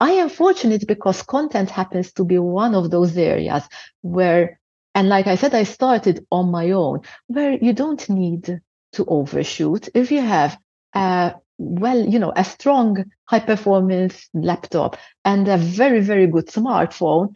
i 0.00 0.10
am 0.12 0.28
fortunate 0.28 0.86
because 0.86 1.22
content 1.22 1.70
happens 1.70 2.12
to 2.12 2.24
be 2.24 2.38
one 2.38 2.74
of 2.74 2.90
those 2.90 3.16
areas 3.16 3.62
where 4.02 4.58
and 4.94 5.08
like 5.08 5.26
i 5.26 5.34
said 5.34 5.54
i 5.54 5.62
started 5.62 6.26
on 6.30 6.50
my 6.50 6.70
own 6.70 7.00
where 7.26 7.52
you 7.52 7.72
don't 7.72 8.08
need 8.08 8.60
to 8.92 9.04
overshoot 9.06 9.88
if 9.94 10.10
you 10.10 10.20
have 10.20 10.58
a 10.94 11.34
well 11.58 12.00
you 12.08 12.18
know 12.18 12.32
a 12.34 12.44
strong 12.44 13.04
high 13.24 13.40
performance 13.40 14.28
laptop 14.32 14.96
and 15.24 15.46
a 15.48 15.58
very 15.58 16.00
very 16.00 16.26
good 16.26 16.46
smartphone 16.46 17.34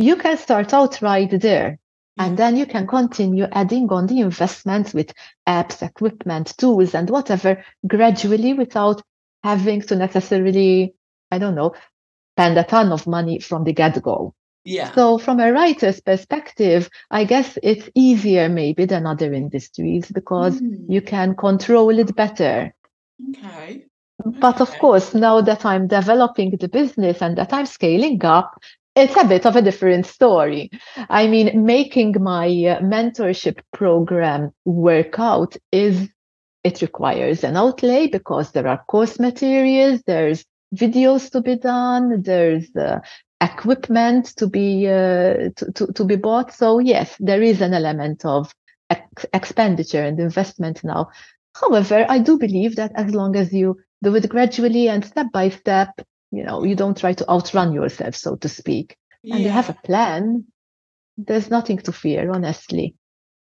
you 0.00 0.16
can 0.16 0.36
start 0.38 0.72
out 0.72 1.02
right 1.02 1.30
there 1.30 1.78
and 2.18 2.36
then 2.36 2.56
you 2.56 2.66
can 2.66 2.86
continue 2.86 3.46
adding 3.52 3.88
on 3.90 4.06
the 4.06 4.20
investments 4.20 4.92
with 4.92 5.12
apps, 5.46 5.82
equipment, 5.82 6.52
tools, 6.58 6.94
and 6.94 7.08
whatever 7.08 7.64
gradually 7.86 8.52
without 8.54 9.02
having 9.42 9.80
to 9.82 9.96
necessarily, 9.96 10.94
I 11.30 11.38
don't 11.38 11.54
know, 11.54 11.74
spend 12.34 12.58
a 12.58 12.64
ton 12.64 12.92
of 12.92 13.06
money 13.06 13.38
from 13.38 13.64
the 13.64 13.72
get 13.72 14.02
go. 14.02 14.34
Yeah. 14.64 14.92
So, 14.92 15.16
from 15.16 15.40
a 15.40 15.50
writer's 15.52 16.00
perspective, 16.00 16.90
I 17.10 17.24
guess 17.24 17.58
it's 17.62 17.88
easier 17.94 18.48
maybe 18.48 18.84
than 18.84 19.06
other 19.06 19.32
industries 19.32 20.10
because 20.10 20.60
mm. 20.60 20.84
you 20.88 21.00
can 21.00 21.34
control 21.34 21.98
it 21.98 22.14
better. 22.14 22.74
Okay. 23.30 23.86
But 24.24 24.60
of 24.60 24.70
course, 24.78 25.14
now 25.14 25.40
that 25.40 25.64
I'm 25.64 25.86
developing 25.86 26.50
the 26.50 26.68
business 26.68 27.22
and 27.22 27.38
that 27.38 27.54
I'm 27.54 27.64
scaling 27.64 28.22
up, 28.22 28.60
it's 29.00 29.16
a 29.16 29.24
bit 29.24 29.46
of 29.46 29.56
a 29.56 29.62
different 29.62 30.06
story. 30.06 30.70
I 31.08 31.26
mean, 31.26 31.64
making 31.64 32.16
my 32.20 32.46
uh, 32.46 32.80
mentorship 32.80 33.60
program 33.72 34.52
work 34.64 35.18
out 35.18 35.56
is 35.72 36.08
it 36.62 36.82
requires 36.82 37.42
an 37.42 37.56
outlay 37.56 38.06
because 38.06 38.52
there 38.52 38.68
are 38.68 38.84
course 38.88 39.18
materials, 39.18 40.02
there's 40.06 40.44
videos 40.74 41.30
to 41.32 41.40
be 41.40 41.56
done, 41.56 42.22
there's 42.22 42.68
uh, 42.76 43.00
equipment 43.40 44.26
to 44.36 44.46
be 44.46 44.86
uh, 44.86 45.48
to, 45.56 45.72
to, 45.74 45.92
to 45.94 46.04
be 46.04 46.16
bought. 46.16 46.52
So 46.52 46.78
yes, 46.78 47.16
there 47.18 47.42
is 47.42 47.60
an 47.62 47.72
element 47.72 48.24
of 48.24 48.52
ex- 48.90 49.26
expenditure 49.32 50.02
and 50.02 50.20
investment 50.20 50.84
now. 50.84 51.08
However, 51.54 52.04
I 52.08 52.18
do 52.18 52.38
believe 52.38 52.76
that 52.76 52.92
as 52.94 53.14
long 53.14 53.36
as 53.36 53.52
you 53.52 53.78
do 54.02 54.14
it 54.14 54.28
gradually 54.28 54.88
and 54.88 55.04
step 55.04 55.26
by 55.32 55.48
step, 55.48 55.90
you 56.30 56.44
know 56.44 56.64
you 56.64 56.74
don't 56.74 56.96
try 56.96 57.12
to 57.12 57.28
outrun 57.30 57.72
yourself 57.72 58.14
so 58.14 58.36
to 58.36 58.48
speak. 58.48 58.96
Yeah. 59.22 59.34
and 59.34 59.44
you 59.44 59.50
have 59.50 59.68
a 59.68 59.78
plan. 59.84 60.44
There's 61.18 61.50
nothing 61.50 61.78
to 61.78 61.92
fear 61.92 62.32
honestly. 62.32 62.94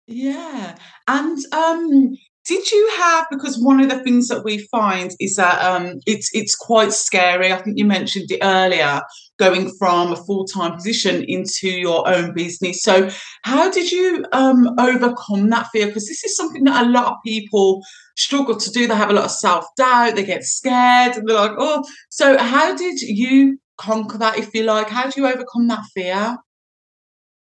Yeah. 0.07 0.75
And 1.07 1.37
um 1.51 2.17
did 2.45 2.71
you 2.71 2.91
have 2.97 3.25
because 3.31 3.57
one 3.57 3.79
of 3.79 3.89
the 3.89 4.03
things 4.03 4.27
that 4.27 4.43
we 4.43 4.67
find 4.67 5.11
is 5.19 5.35
that 5.37 5.63
um, 5.63 5.99
it's 6.05 6.29
it's 6.33 6.55
quite 6.55 6.91
scary. 6.91 7.53
I 7.53 7.61
think 7.61 7.77
you 7.77 7.85
mentioned 7.85 8.31
it 8.31 8.39
earlier, 8.41 9.01
going 9.39 9.71
from 9.79 10.11
a 10.11 10.17
full 10.17 10.45
time 10.45 10.73
position 10.73 11.23
into 11.23 11.69
your 11.69 12.07
own 12.07 12.33
business. 12.33 12.81
So, 12.81 13.09
how 13.43 13.71
did 13.71 13.91
you 13.91 14.25
um, 14.33 14.77
overcome 14.77 15.49
that 15.51 15.67
fear? 15.67 15.87
Because 15.87 16.07
this 16.07 16.23
is 16.23 16.35
something 16.35 16.65
that 16.65 16.85
a 16.85 16.89
lot 16.89 17.13
of 17.13 17.17
people 17.25 17.81
struggle 18.17 18.57
to 18.57 18.71
do. 18.71 18.87
They 18.87 18.95
have 18.95 19.09
a 19.09 19.13
lot 19.13 19.25
of 19.25 19.31
self 19.31 19.65
doubt. 19.77 20.15
They 20.15 20.25
get 20.25 20.43
scared, 20.43 21.15
and 21.15 21.27
they're 21.27 21.35
like, 21.35 21.55
"Oh." 21.57 21.83
So, 22.09 22.37
how 22.37 22.75
did 22.75 23.01
you 23.01 23.57
conquer 23.77 24.17
that? 24.17 24.37
If 24.37 24.53
you 24.53 24.63
like, 24.63 24.89
how 24.89 25.09
do 25.09 25.21
you 25.21 25.27
overcome 25.27 25.67
that 25.67 25.83
fear? 25.93 26.37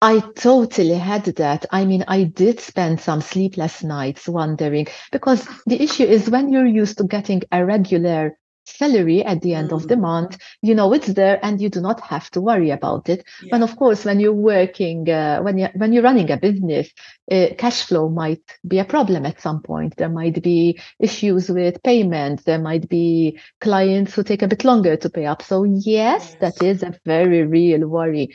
I 0.03 0.19
totally 0.35 0.95
had 0.95 1.23
that. 1.23 1.65
I 1.71 1.85
mean, 1.85 2.03
I 2.09 2.23
did 2.23 2.59
spend 2.59 2.99
some 2.99 3.21
sleepless 3.21 3.83
nights 3.83 4.27
wondering 4.27 4.87
because 5.13 5.47
the 5.65 5.81
issue 5.81 6.03
is 6.03 6.29
when 6.29 6.51
you're 6.51 6.65
used 6.65 6.97
to 6.97 7.05
getting 7.05 7.41
a 7.53 7.63
regular 7.63 8.37
salary 8.65 9.23
at 9.23 9.41
the 9.41 9.53
end 9.53 9.69
mm. 9.69 9.75
of 9.75 9.87
the 9.87 9.95
mm. 9.95 10.01
month, 10.01 10.37
you 10.61 10.75
know 10.75 10.91
it's 10.91 11.07
there 11.07 11.39
and 11.41 11.61
you 11.61 11.69
do 11.69 11.79
not 11.79 12.01
have 12.01 12.29
to 12.31 12.41
worry 12.41 12.71
about 12.71 13.07
it. 13.07 13.25
Yeah. 13.41 13.55
And 13.55 13.63
of 13.63 13.77
course, 13.77 14.03
when 14.03 14.19
you're 14.19 14.33
working, 14.33 15.09
uh, 15.09 15.39
when 15.41 15.57
you're 15.57 15.71
when 15.75 15.93
you're 15.93 16.03
running 16.03 16.31
a 16.31 16.37
business, 16.37 16.89
uh, 17.31 17.47
cash 17.57 17.83
flow 17.83 18.09
might 18.09 18.43
be 18.67 18.79
a 18.79 18.85
problem 18.85 19.25
at 19.25 19.39
some 19.39 19.61
point. 19.61 19.95
There 19.95 20.09
might 20.09 20.41
be 20.43 20.81
issues 20.99 21.49
with 21.49 21.81
payment. 21.81 22.43
There 22.43 22.59
might 22.59 22.89
be 22.89 23.39
clients 23.61 24.15
who 24.15 24.23
take 24.23 24.41
a 24.41 24.49
bit 24.49 24.65
longer 24.65 24.97
to 24.97 25.09
pay 25.09 25.27
up. 25.27 25.43
So 25.43 25.63
yes, 25.63 25.85
yes. 25.85 26.35
that 26.41 26.61
is 26.61 26.83
a 26.83 26.93
very 27.05 27.43
real 27.43 27.87
worry. 27.87 28.29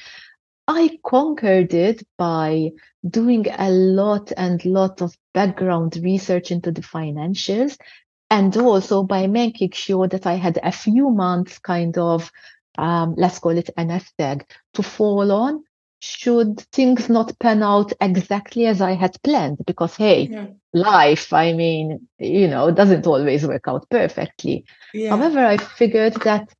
I 0.68 0.98
conquered 1.02 1.72
it 1.72 2.06
by 2.18 2.72
doing 3.08 3.46
a 3.58 3.70
lot 3.70 4.32
and 4.36 4.62
lot 4.66 5.00
of 5.00 5.16
background 5.32 5.98
research 6.02 6.50
into 6.50 6.70
the 6.70 6.82
financials 6.82 7.78
and 8.30 8.54
also 8.56 9.02
by 9.02 9.26
making 9.26 9.70
sure 9.72 10.06
that 10.08 10.26
I 10.26 10.34
had 10.34 10.58
a 10.62 10.70
few 10.70 11.10
months 11.10 11.58
kind 11.58 11.96
of 11.96 12.30
um, 12.76 13.14
let's 13.16 13.38
call 13.38 13.56
it 13.56 13.70
an 13.76 13.88
nest 13.88 14.12
egg 14.18 14.44
to 14.74 14.82
fall 14.82 15.32
on 15.32 15.64
should 16.00 16.60
things 16.70 17.08
not 17.08 17.36
pan 17.40 17.62
out 17.62 17.92
exactly 18.00 18.66
as 18.66 18.80
I 18.80 18.92
had 18.92 19.20
planned 19.22 19.58
because 19.66 19.96
hey 19.96 20.28
yeah. 20.30 20.46
life 20.72 21.32
I 21.32 21.54
mean 21.54 22.06
you 22.18 22.46
know 22.46 22.70
doesn't 22.70 23.06
always 23.06 23.44
work 23.44 23.66
out 23.66 23.88
perfectly 23.90 24.64
yeah. 24.94 25.16
however 25.16 25.44
I 25.44 25.56
figured 25.56 26.14
that 26.22 26.54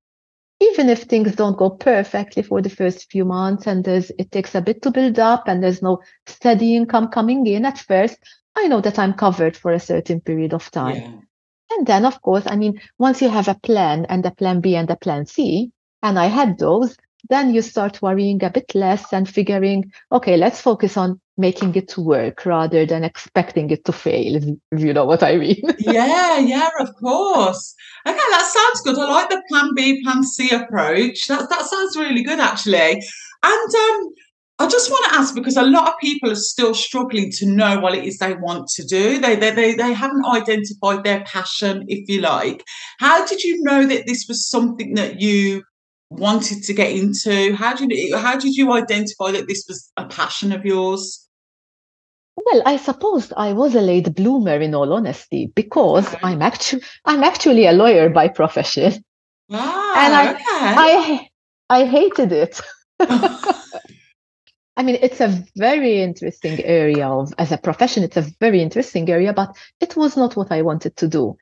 even 0.61 0.89
if 0.89 1.03
things 1.03 1.35
don't 1.37 1.57
go 1.57 1.71
perfectly 1.71 2.43
for 2.43 2.61
the 2.61 2.71
first 2.71 3.11
few 3.11 3.25
months 3.25 3.67
and 3.67 3.85
there's 3.85 4.11
it 4.19 4.31
takes 4.31 4.55
a 4.55 4.61
bit 4.61 4.83
to 4.83 4.91
build 4.91 5.19
up 5.19 5.47
and 5.47 5.63
there's 5.63 5.83
no 5.83 5.99
steady 6.27 6.77
income 6.77 7.09
coming 7.09 7.47
in 7.47 7.65
at 7.65 7.79
first 7.79 8.19
i 8.57 8.67
know 8.67 8.81
that 8.81 8.99
i'm 8.99 9.15
covered 9.15 9.57
for 9.57 9.73
a 9.73 9.81
certain 9.81 10.21
period 10.21 10.53
of 10.53 10.71
time 10.71 10.97
yeah. 10.97 11.77
and 11.77 11.87
then 11.87 12.05
of 12.05 12.21
course 12.23 12.45
i 12.47 12.57
mean 12.57 12.81
once 12.99 13.23
you 13.23 13.29
have 13.29 13.49
a 13.49 13.59
plan 13.63 14.05
and 14.07 14.25
a 14.27 14.31
plan 14.31 14.61
b 14.61 14.75
and 14.75 14.91
a 14.91 14.97
plan 14.97 15.27
c 15.27 15.71
and 16.03 16.19
i 16.19 16.27
had 16.27 16.59
those 16.59 16.97
then 17.29 17.53
you 17.53 17.63
start 17.63 18.01
worrying 18.01 18.43
a 18.45 18.51
bit 18.51 18.75
less 18.75 19.13
and 19.13 19.29
figuring 19.29 19.91
okay 20.13 20.37
let's 20.37 20.61
focus 20.61 20.97
on 20.97 21.21
making 21.39 21.75
it 21.77 21.89
to 21.89 22.01
work 22.01 22.45
rather 22.45 22.85
than 22.85 23.05
expecting 23.05 23.71
it 23.71 23.85
to 23.85 23.93
fail, 23.93 24.37
if 24.37 24.81
you 24.81 24.93
know 24.93 25.05
what 25.05 25.23
I 25.23 25.37
mean. 25.37 25.63
yeah, 25.79 26.39
yeah, 26.39 26.69
of 26.81 26.95
course. 26.97 27.75
Okay, 28.07 28.17
that 28.17 28.51
sounds 28.53 28.83
good. 28.83 28.99
I 28.99 29.11
like 29.11 29.31
the 29.31 29.43
plan 29.49 29.71
B, 29.75 30.03
plan 30.03 30.23
C 30.25 30.51
approach. 30.51 31.27
That 31.29 31.49
that 31.49 31.63
sounds 31.63 31.97
really 31.97 32.23
good 32.23 32.41
actually. 32.41 33.03
And 33.43 33.75
um 33.75 34.11
I 34.61 34.67
just 34.67 34.91
want 34.91 35.13
to 35.13 35.19
ask 35.21 35.37
because 35.37 35.57
a 35.57 35.63
lot 35.63 35.89
of 35.89 35.99
people 36.01 36.33
are 36.33 36.35
still 36.35 36.75
struggling 36.75 37.31
to 37.37 37.47
know 37.47 37.79
what 37.79 37.95
it 37.95 38.05
is 38.05 38.19
they 38.19 38.35
want 38.35 38.67
to 38.71 38.85
do. 38.85 39.21
They, 39.21 39.37
they, 39.37 39.53
they, 39.53 39.75
they 39.75 39.93
haven't 39.93 40.25
identified 40.27 41.05
their 41.05 41.23
passion, 41.25 41.85
if 41.87 42.09
you 42.09 42.21
like. 42.21 42.65
How 42.99 43.25
did 43.25 43.45
you 43.45 43.63
know 43.63 43.87
that 43.87 44.07
this 44.07 44.27
was 44.27 44.49
something 44.49 44.95
that 44.95 45.21
you 45.21 45.63
wanted 46.11 46.65
to 46.65 46.75
get 46.75 46.91
into? 46.91 47.55
How 47.55 47.73
did 47.75 47.93
you, 47.93 48.17
how 48.17 48.37
did 48.37 48.57
you 48.57 48.73
identify 48.73 49.31
that 49.31 49.47
this 49.47 49.65
was 49.69 49.93
a 49.97 50.07
passion 50.07 50.51
of 50.51 50.65
yours? 50.65 51.28
Well, 52.51 52.63
I 52.65 52.79
suppose 52.79 53.31
I 53.37 53.53
was 53.53 53.75
a 53.75 53.81
late 53.83 54.15
bloomer 54.15 54.57
in 54.57 54.75
all 54.75 54.95
honesty, 54.95 55.53
because 55.55 56.15
okay. 56.15 56.19
I'm 56.23 56.41
actually 56.41 56.83
I'm 57.05 57.23
actually 57.23 57.67
a 57.67 57.73
lawyer 57.73 58.09
by 58.09 58.29
profession. 58.29 59.05
Ah, 59.51 60.05
and 60.05 60.15
I, 60.15 60.31
okay. 60.33 60.45
I 60.49 61.29
I 61.69 61.85
hated 61.85 62.33
it. 62.33 62.61
I 63.01 64.83
mean, 64.83 64.97
it's 65.03 65.21
a 65.21 65.45
very 65.57 66.01
interesting 66.01 66.65
area 66.65 67.07
of 67.07 67.35
as 67.37 67.53
a 67.53 67.59
profession. 67.59 68.03
It's 68.03 68.17
a 68.17 68.27
very 68.41 68.63
interesting 68.63 69.11
area, 69.11 69.35
but 69.35 69.55
it 69.81 69.95
was 69.95 70.17
not 70.17 70.35
what 70.35 70.51
I 70.51 70.63
wanted 70.63 70.97
to 70.97 71.09
do. 71.09 71.37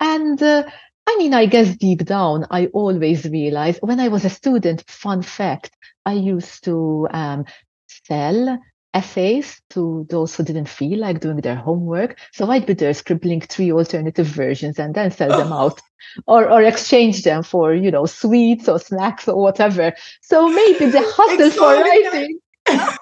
And 0.00 0.42
uh, 0.42 0.64
I 1.06 1.16
mean, 1.16 1.32
I 1.32 1.46
guess 1.46 1.76
deep 1.76 2.04
down, 2.04 2.46
I 2.50 2.66
always 2.66 3.24
realized 3.24 3.80
when 3.82 4.00
I 4.00 4.08
was 4.08 4.24
a 4.24 4.30
student. 4.30 4.82
Fun 4.88 5.22
fact: 5.22 5.70
I 6.04 6.14
used 6.14 6.64
to 6.64 7.06
um, 7.12 7.44
sell 7.86 8.58
essays 8.94 9.60
to 9.70 10.06
those 10.10 10.34
who 10.34 10.42
didn't 10.42 10.68
feel 10.68 10.98
like 10.98 11.20
doing 11.20 11.38
their 11.40 11.56
homework. 11.56 12.18
So 12.32 12.50
I'd 12.50 12.66
be 12.66 12.74
there 12.74 12.92
scribbling 12.94 13.40
three 13.40 13.70
alternative 13.72 14.26
versions 14.26 14.78
and 14.78 14.94
then 14.94 15.10
sell 15.10 15.28
them 15.28 15.52
Oh. 15.52 15.58
out 15.66 15.80
or, 16.26 16.50
or 16.50 16.62
exchange 16.62 17.22
them 17.22 17.42
for, 17.42 17.74
you 17.74 17.90
know, 17.90 18.06
sweets 18.06 18.68
or 18.68 18.78
snacks 18.78 19.28
or 19.28 19.40
whatever. 19.40 19.92
So 20.22 20.48
maybe 20.48 20.86
the 20.86 21.02
hustle 21.16 21.50
for 21.50 21.74
writing. 21.82 22.38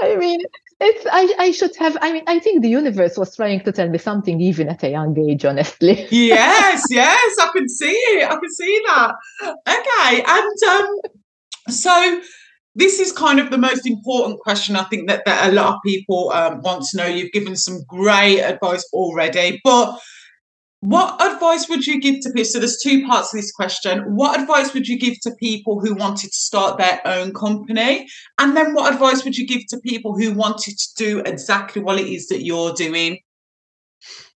I 0.00 0.16
mean, 0.16 0.40
it's 0.80 1.06
I, 1.10 1.34
I 1.38 1.50
should 1.50 1.74
have 1.76 1.96
I 2.00 2.12
mean 2.12 2.22
I 2.28 2.38
think 2.38 2.62
the 2.62 2.68
universe 2.68 3.16
was 3.18 3.34
trying 3.34 3.60
to 3.64 3.72
tell 3.72 3.88
me 3.88 3.98
something 3.98 4.40
even 4.40 4.68
at 4.68 4.82
a 4.84 4.90
young 4.90 5.18
age, 5.18 5.44
honestly. 5.44 6.06
yes, 6.10 6.84
yes, 6.90 7.36
I 7.40 7.48
can 7.52 7.68
see 7.68 7.90
it. 7.90 8.24
I 8.30 8.36
can 8.36 8.50
see 8.50 8.80
that. 8.86 9.14
Okay, 9.66 10.22
and 10.24 10.62
um, 10.70 11.00
so 11.68 12.20
this 12.74 13.00
is 13.00 13.12
kind 13.12 13.40
of 13.40 13.50
the 13.50 13.58
most 13.58 13.86
important 13.86 14.40
question 14.40 14.76
I 14.76 14.84
think 14.84 15.08
that, 15.08 15.24
that 15.24 15.50
a 15.50 15.52
lot 15.52 15.74
of 15.74 15.80
people 15.84 16.30
um, 16.32 16.60
want 16.62 16.84
to 16.84 16.96
know. 16.96 17.06
You've 17.06 17.32
given 17.32 17.56
some 17.56 17.82
great 17.88 18.40
advice 18.40 18.84
already, 18.92 19.60
but 19.64 19.98
what 20.80 21.20
advice 21.20 21.68
would 21.68 21.86
you 21.86 22.00
give 22.00 22.20
to 22.20 22.30
people? 22.30 22.44
So 22.44 22.60
there's 22.60 22.80
two 22.80 23.04
parts 23.04 23.30
to 23.30 23.36
this 23.36 23.50
question. 23.50 24.14
What 24.14 24.40
advice 24.40 24.72
would 24.74 24.86
you 24.86 24.96
give 24.96 25.18
to 25.22 25.32
people 25.40 25.80
who 25.80 25.94
wanted 25.94 26.28
to 26.28 26.36
start 26.36 26.78
their 26.78 27.00
own 27.04 27.34
company? 27.34 28.06
And 28.38 28.56
then 28.56 28.74
what 28.74 28.92
advice 28.92 29.24
would 29.24 29.36
you 29.36 29.46
give 29.46 29.66
to 29.70 29.80
people 29.80 30.16
who 30.16 30.32
wanted 30.34 30.78
to 30.78 30.88
do 30.96 31.20
exactly 31.26 31.82
what 31.82 31.98
it 31.98 32.06
is 32.06 32.28
that 32.28 32.44
you're 32.44 32.74
doing? 32.74 33.18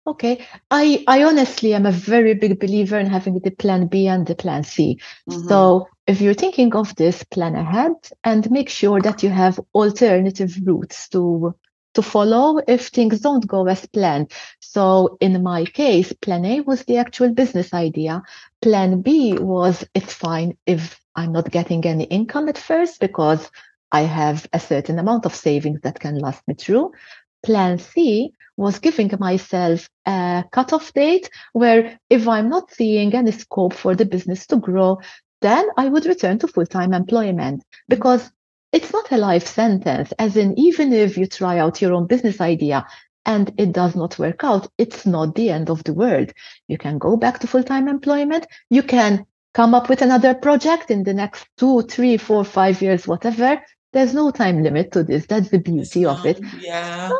Okay, 0.08 0.46
I 0.70 1.04
I 1.06 1.24
honestly 1.24 1.74
am 1.74 1.84
a 1.86 1.92
very 1.92 2.34
big 2.34 2.58
believer 2.60 2.98
in 2.98 3.06
having 3.06 3.38
the 3.40 3.50
plan 3.50 3.88
B 3.88 4.06
and 4.08 4.26
the 4.26 4.34
plan 4.34 4.64
C. 4.64 4.98
Mhm. 5.28 5.46
So 5.46 5.88
if 6.06 6.20
you're 6.22 6.34
thinking 6.34 6.74
of 6.74 6.94
this, 6.96 7.22
plan 7.24 7.54
ahead 7.54 7.92
and 8.24 8.50
make 8.50 8.70
sure 8.70 9.00
that 9.02 9.22
you 9.22 9.30
have 9.30 9.60
alternative 9.74 10.56
routes 10.64 11.08
to 11.10 11.54
to 11.94 12.02
follow 12.02 12.58
if 12.66 12.88
things 12.88 13.20
don't 13.20 13.46
go 13.46 13.66
as 13.66 13.86
planned. 13.86 14.32
So 14.60 15.18
in 15.20 15.42
my 15.42 15.64
case, 15.66 16.12
plan 16.12 16.44
A 16.46 16.60
was 16.62 16.84
the 16.84 16.96
actual 16.98 17.34
business 17.34 17.74
idea. 17.74 18.22
Plan 18.62 19.02
B 19.02 19.34
was 19.38 19.84
it's 19.94 20.14
fine 20.14 20.56
if 20.66 21.00
I'm 21.16 21.32
not 21.32 21.50
getting 21.50 21.84
any 21.84 22.04
income 22.04 22.48
at 22.48 22.58
first 22.58 23.00
because 23.00 23.50
I 23.92 24.02
have 24.02 24.46
a 24.52 24.60
certain 24.60 24.98
amount 24.98 25.26
of 25.26 25.34
savings 25.34 25.80
that 25.82 26.00
can 26.00 26.18
last 26.18 26.46
me 26.48 26.54
through. 26.54 26.92
Plan 27.42 27.78
C 27.78 28.32
was 28.56 28.80
giving 28.80 29.10
myself 29.18 29.88
a 30.04 30.44
cutoff 30.50 30.92
date 30.92 31.30
where 31.52 31.98
if 32.10 32.26
I'm 32.26 32.48
not 32.48 32.72
seeing 32.72 33.14
any 33.14 33.30
scope 33.30 33.72
for 33.74 33.94
the 33.94 34.04
business 34.04 34.46
to 34.48 34.56
grow, 34.56 34.98
then 35.40 35.66
I 35.76 35.88
would 35.88 36.06
return 36.06 36.38
to 36.40 36.48
full 36.48 36.66
time 36.66 36.92
employment 36.92 37.62
because 37.88 38.30
it's 38.72 38.92
not 38.92 39.10
a 39.12 39.16
life 39.16 39.46
sentence. 39.46 40.12
As 40.18 40.36
in, 40.36 40.58
even 40.58 40.92
if 40.92 41.16
you 41.16 41.26
try 41.26 41.58
out 41.58 41.80
your 41.80 41.94
own 41.94 42.06
business 42.06 42.40
idea 42.40 42.84
and 43.24 43.52
it 43.56 43.72
does 43.72 43.94
not 43.94 44.18
work 44.18 44.42
out, 44.42 44.70
it's 44.76 45.06
not 45.06 45.34
the 45.34 45.50
end 45.50 45.70
of 45.70 45.84
the 45.84 45.94
world. 45.94 46.32
You 46.66 46.78
can 46.78 46.98
go 46.98 47.16
back 47.16 47.38
to 47.40 47.46
full 47.46 47.62
time 47.62 47.88
employment. 47.88 48.46
You 48.70 48.82
can 48.82 49.24
come 49.54 49.74
up 49.74 49.88
with 49.88 50.02
another 50.02 50.34
project 50.34 50.90
in 50.90 51.04
the 51.04 51.14
next 51.14 51.46
two, 51.56 51.82
three, 51.82 52.16
four, 52.16 52.44
five 52.44 52.82
years, 52.82 53.06
whatever. 53.06 53.62
There's 53.92 54.14
no 54.14 54.30
time 54.30 54.62
limit 54.62 54.92
to 54.92 55.04
this. 55.04 55.26
That's 55.26 55.50
the 55.50 55.58
beauty 55.58 56.04
of 56.04 56.24
it 56.24 56.40
Yeah. 56.60 57.10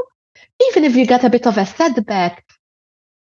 even 0.68 0.84
if 0.84 0.96
you 0.96 1.06
get 1.06 1.25
a 1.25 1.30
bit 1.30 1.46
of 1.46 1.58
a 1.58 1.66
setback, 1.66 2.44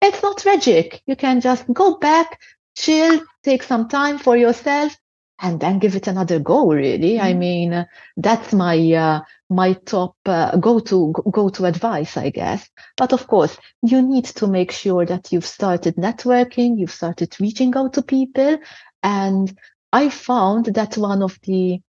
it's 0.02 0.22
not 0.22 0.38
tragic. 0.40 1.02
You 1.06 1.16
can 1.16 1.42
just 1.42 1.72
go 1.74 1.98
back, 1.98 2.42
chill, 2.76 3.22
take 3.44 3.64
some 3.64 3.88
time 3.88 4.18
for 4.20 4.38
yourself, 4.38 4.96
and 5.42 5.60
then 5.60 5.80
give 5.80 5.96
it 5.96 6.08
another 6.08 6.40
go. 6.40 6.72
Really, 6.72 7.20
I 7.20 7.34
Mhm. 7.34 7.38
mean, 7.38 7.74
uh, 7.74 7.86
that's 8.18 8.54
my 8.54 8.78
uh, 8.94 9.22
my 9.50 9.74
top 9.74 10.16
uh, 10.26 10.56
go 10.58 10.80
to 10.80 11.14
go 11.32 11.50
to 11.50 11.66
advice, 11.66 12.18
I 12.18 12.30
guess. 12.30 12.70
But 12.98 13.14
of 13.14 13.28
course, 13.28 13.58
you 13.82 14.02
need 14.02 14.26
to 14.26 14.48
make 14.48 14.72
sure 14.72 15.06
that 15.06 15.32
you've 15.32 15.46
started 15.46 15.96
networking, 15.96 16.80
you've 16.80 16.92
started 17.02 17.36
reaching 17.40 17.76
out 17.76 17.94
to 17.94 18.02
people, 18.02 18.58
and 19.04 19.58
I 19.92 20.10
found 20.10 20.66
that 20.76 20.98
one 20.98 21.22
of 21.24 21.40
the 21.44 21.82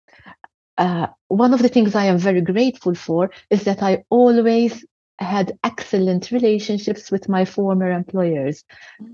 uh, 0.78 1.06
one 1.28 1.54
of 1.54 1.62
the 1.62 1.68
things 1.68 1.94
I 1.94 2.06
am 2.06 2.18
very 2.18 2.40
grateful 2.40 2.94
for 2.94 3.30
is 3.50 3.64
that 3.64 3.82
I 3.82 4.04
always 4.10 4.84
had 5.18 5.56
excellent 5.62 6.30
relationships 6.30 7.10
with 7.10 7.28
my 7.28 7.44
former 7.44 7.90
employers. 7.90 8.64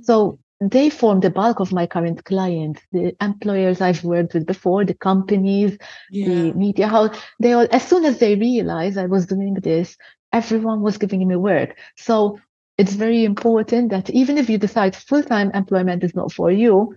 So 0.03 0.39
they 0.61 0.91
form 0.91 1.21
the 1.21 1.31
bulk 1.31 1.61
of 1.61 1.73
my 1.73 1.87
current 1.87 2.25
clients, 2.25 2.83
the 2.93 3.17
employers 3.23 3.81
I've 3.81 4.05
worked 4.05 4.35
with 4.35 4.47
before, 4.47 4.85
the 4.85 4.95
companies, 4.95 5.79
yeah. 6.11 6.29
the 6.29 6.53
media 6.53 6.89
house. 6.89 7.17
They 7.39 7.53
all, 7.53 7.67
as 7.71 7.87
soon 7.87 8.05
as 8.05 8.19
they 8.19 8.35
realized 8.35 8.99
I 8.99 9.07
was 9.07 9.27
doing 9.27 9.55
this, 9.55 9.97
everyone 10.33 10.83
was 10.83 10.99
giving 10.99 11.27
me 11.27 11.37
work. 11.37 11.77
So 11.97 12.39
it's 12.79 12.93
very 12.93 13.25
important 13.25 13.91
that 13.91 14.11
even 14.11 14.39
if 14.39 14.49
you 14.49 14.59
decide 14.59 14.97
full-time 14.97 15.51
employment 15.55 16.05
is 16.05 16.15
not 16.15 16.33
for 16.33 16.51
you, 16.51 16.97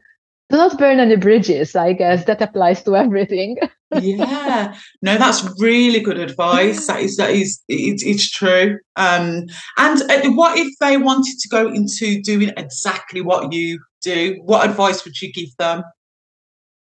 do 0.49 0.58
not 0.58 0.77
burn 0.77 0.99
any 0.99 1.15
bridges. 1.15 1.75
I 1.75 1.93
guess 1.93 2.25
that 2.25 2.41
applies 2.41 2.84
to 2.84 2.95
everything. 2.95 3.58
yeah 3.91 4.75
no 5.03 5.17
that's 5.19 5.43
really 5.60 5.99
good 5.99 6.17
advice 6.17 6.88
that 6.88 6.99
is 6.99 7.15
that 7.17 7.29
is 7.29 7.62
it, 7.67 8.01
it's 8.03 8.27
true 8.32 8.79
um 8.95 9.45
and 9.77 10.01
uh, 10.10 10.29
what 10.32 10.58
if 10.58 10.73
they 10.79 10.97
wanted 10.97 11.38
to 11.39 11.47
go 11.47 11.67
into 11.67 12.19
doing 12.23 12.49
exactly 12.58 13.21
what 13.21 13.53
you 13.53 13.79
do 14.01 14.41
what 14.45 14.67
advice 14.67 15.06
would 15.06 15.21
you 15.21 15.32
give 15.32 15.49
them 15.60 15.84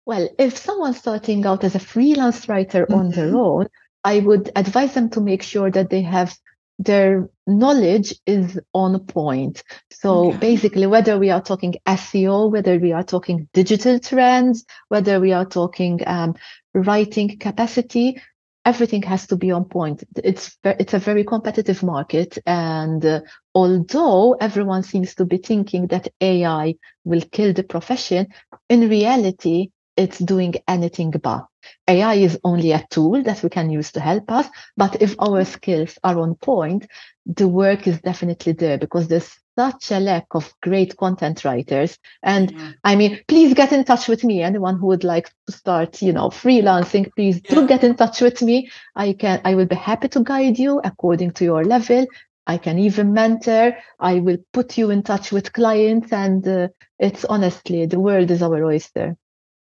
Well, 0.07 0.29
if 0.39 0.57
someone's 0.57 0.99
starting 0.99 1.45
out 1.47 1.65
as 1.65 1.75
a 1.75 1.79
freelance 1.79 2.49
writer 2.49 2.87
on 2.93 3.11
their 3.11 3.33
Mhm. 3.33 3.45
own, 3.47 3.67
I 4.05 4.21
would 4.21 4.51
advise 4.57 4.93
them 4.95 5.09
to 5.11 5.21
make 5.21 5.43
sure 5.43 5.71
that 5.71 5.89
they 5.91 6.03
have 6.03 6.37
their 6.79 7.29
knowledge 7.47 8.15
is 8.27 8.59
on 8.73 8.99
point. 9.07 9.63
So 9.91 10.33
Okay. 10.33 10.39
basically, 10.41 10.87
whether 10.87 11.19
we 11.19 11.31
are 11.31 11.43
talking 11.43 11.75
SEO, 11.87 12.51
whether 12.51 12.79
we 12.79 12.93
are 12.93 13.05
talking 13.05 13.49
digital 13.53 13.99
trends, 13.99 14.65
whether 14.89 15.21
we 15.21 15.33
are 15.33 15.45
talking 15.47 16.01
um, 16.07 16.35
writing 16.75 17.39
capacity, 17.39 18.21
everything 18.65 19.03
has 19.03 19.27
to 19.29 19.37
be 19.37 19.51
on 19.51 19.65
point. 19.65 20.05
It's 20.17 20.57
it's 20.65 20.95
a 20.95 20.99
very 20.99 21.25
competitive 21.25 21.83
market, 21.83 22.39
and 22.47 23.05
uh, 23.05 23.21
although 23.55 24.35
everyone 24.35 24.83
seems 24.83 25.15
to 25.17 25.25
be 25.25 25.39
thinking 25.39 25.87
that 25.89 26.09
AI 26.21 26.75
will 27.05 27.23
kill 27.33 27.53
the 27.53 27.65
profession, 27.65 28.29
in 28.69 28.89
reality, 28.89 29.69
it's 29.97 30.19
doing 30.19 30.55
anything 30.69 31.11
but. 31.11 31.47
AI 31.89 32.15
is 32.15 32.39
only 32.45 32.73
a 32.73 32.87
tool 32.91 33.23
that 33.23 33.43
we 33.43 33.49
can 33.49 33.71
use 33.71 33.93
to 33.93 34.01
help 34.01 34.31
us, 34.31 34.49
but 34.77 35.01
if 35.01 35.15
our 35.19 35.45
skills 35.45 35.99
are 36.05 36.19
on 36.19 36.35
point, 36.35 36.87
the 37.27 37.49
work 37.49 37.87
is 37.87 38.01
definitely 38.01 38.53
there 38.53 38.79
because 38.79 39.09
there's 39.09 39.39
such 39.57 39.93
a 39.93 40.01
lack 40.01 40.27
of 40.33 40.53
great 40.63 40.97
content 40.97 41.45
writers. 41.45 41.99
And 42.23 42.51
Yeah. 42.51 42.73
I 42.83 42.97
mean, 42.97 43.21
please 43.29 43.55
get 43.55 43.73
in 43.73 43.85
touch 43.85 44.09
with 44.09 44.25
me. 44.25 44.43
Anyone 44.43 44.79
who 44.79 44.87
would 44.89 45.05
like 45.05 45.31
to 45.47 45.53
start, 45.53 46.03
you 46.03 46.13
know, 46.13 46.29
freelancing, 46.29 47.11
please 47.15 47.41
do 47.41 47.67
get 47.67 47.85
in 47.85 47.95
touch 47.95 48.21
with 48.21 48.43
me. 48.43 48.69
I 48.97 49.13
can, 49.15 49.41
I 49.45 49.55
will 49.55 49.67
be 49.67 49.77
happy 49.77 50.09
to 50.09 50.21
guide 50.23 50.59
you 50.59 50.81
according 50.85 51.33
to 51.33 51.45
your 51.45 51.65
level. 51.65 52.07
I 52.47 52.59
can 52.59 52.79
even 52.79 53.13
mentor. 53.15 53.77
I 54.01 54.21
will 54.21 54.39
put 54.53 54.77
you 54.77 54.91
in 54.91 55.03
touch 55.03 55.33
with 55.33 55.53
clients, 55.53 56.13
and 56.13 56.47
uh, 56.47 56.69
it's 56.99 57.25
honestly 57.25 57.87
the 57.87 58.01
world 58.01 58.31
is 58.31 58.43
our 58.43 58.63
oyster. 58.65 59.17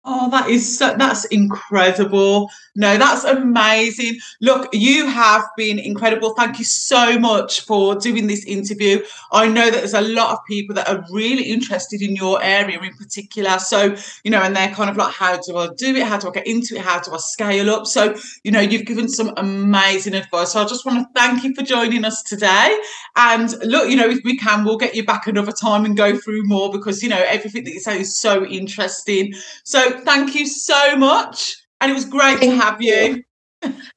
Oh, 0.07 0.29
that 0.29 0.49
is 0.51 0.77
so, 0.77 0.95
that's 0.95 1.25
incredible. 1.25 2.51
No, 2.75 2.95
that's 2.95 3.23
amazing. 3.23 4.19
Look, 4.39 4.69
you 4.71 5.07
have 5.07 5.43
been 5.57 5.79
incredible. 5.79 6.35
Thank 6.35 6.59
you 6.59 6.65
so 6.65 7.17
much 7.17 7.61
for 7.61 7.95
doing 7.95 8.27
this 8.27 8.45
interview. 8.45 9.01
I 9.31 9.47
know 9.47 9.65
that 9.65 9.77
there's 9.77 9.95
a 9.95 10.01
lot 10.01 10.33
of 10.33 10.45
people 10.45 10.75
that 10.75 10.87
are 10.87 11.03
really 11.09 11.43
interested 11.43 12.03
in 12.03 12.15
your 12.15 12.39
area 12.43 12.79
in 12.79 12.93
particular. 12.95 13.57
So, 13.57 13.95
you 14.23 14.29
know, 14.29 14.41
and 14.43 14.55
they're 14.55 14.69
kind 14.69 14.91
of 14.91 14.97
like, 14.97 15.11
how 15.11 15.39
do 15.41 15.57
I 15.57 15.69
do 15.75 15.95
it? 15.95 16.03
How 16.03 16.19
do 16.19 16.27
I 16.27 16.31
get 16.31 16.45
into 16.45 16.75
it? 16.75 16.81
How 16.81 16.99
do 16.99 17.11
I 17.11 17.17
scale 17.17 17.71
up? 17.71 17.87
So, 17.87 18.15
you 18.43 18.51
know, 18.51 18.59
you've 18.59 18.85
given 18.85 19.07
some 19.07 19.33
amazing 19.37 20.13
advice. 20.13 20.51
So 20.51 20.61
I 20.61 20.65
just 20.65 20.85
want 20.85 20.99
to 20.99 21.19
thank 21.19 21.43
you 21.43 21.55
for 21.55 21.63
joining 21.63 22.05
us 22.05 22.21
today. 22.21 22.77
And 23.15 23.55
look, 23.63 23.89
you 23.89 23.95
know, 23.95 24.09
if 24.09 24.19
we 24.23 24.37
can, 24.37 24.65
we'll 24.65 24.77
get 24.77 24.93
you 24.93 25.03
back 25.03 25.25
another 25.25 25.53
time 25.53 25.85
and 25.85 25.97
go 25.97 26.15
through 26.15 26.43
more 26.43 26.71
because, 26.71 27.01
you 27.01 27.09
know, 27.09 27.23
everything 27.25 27.63
that 27.63 27.71
you 27.71 27.79
say 27.79 28.01
is 28.01 28.19
so 28.19 28.45
interesting. 28.45 29.33
So 29.63 29.94
thank 30.03 30.35
you 30.35 30.45
so 30.47 30.95
much. 30.95 31.55
And 31.81 31.91
it 31.91 31.93
was 31.93 32.05
great 32.05 32.41
to 32.41 32.51
have 32.55 32.81
you. 32.81 33.23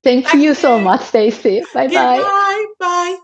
Thank, 0.04 0.26
Thank 0.26 0.34
you 0.34 0.54
so 0.54 0.78
much, 0.78 1.02
Stacey. 1.02 1.62
Bye 1.74 1.88
bye. 1.88 2.16
Goodbye. 2.16 2.66
Bye. 2.78 3.18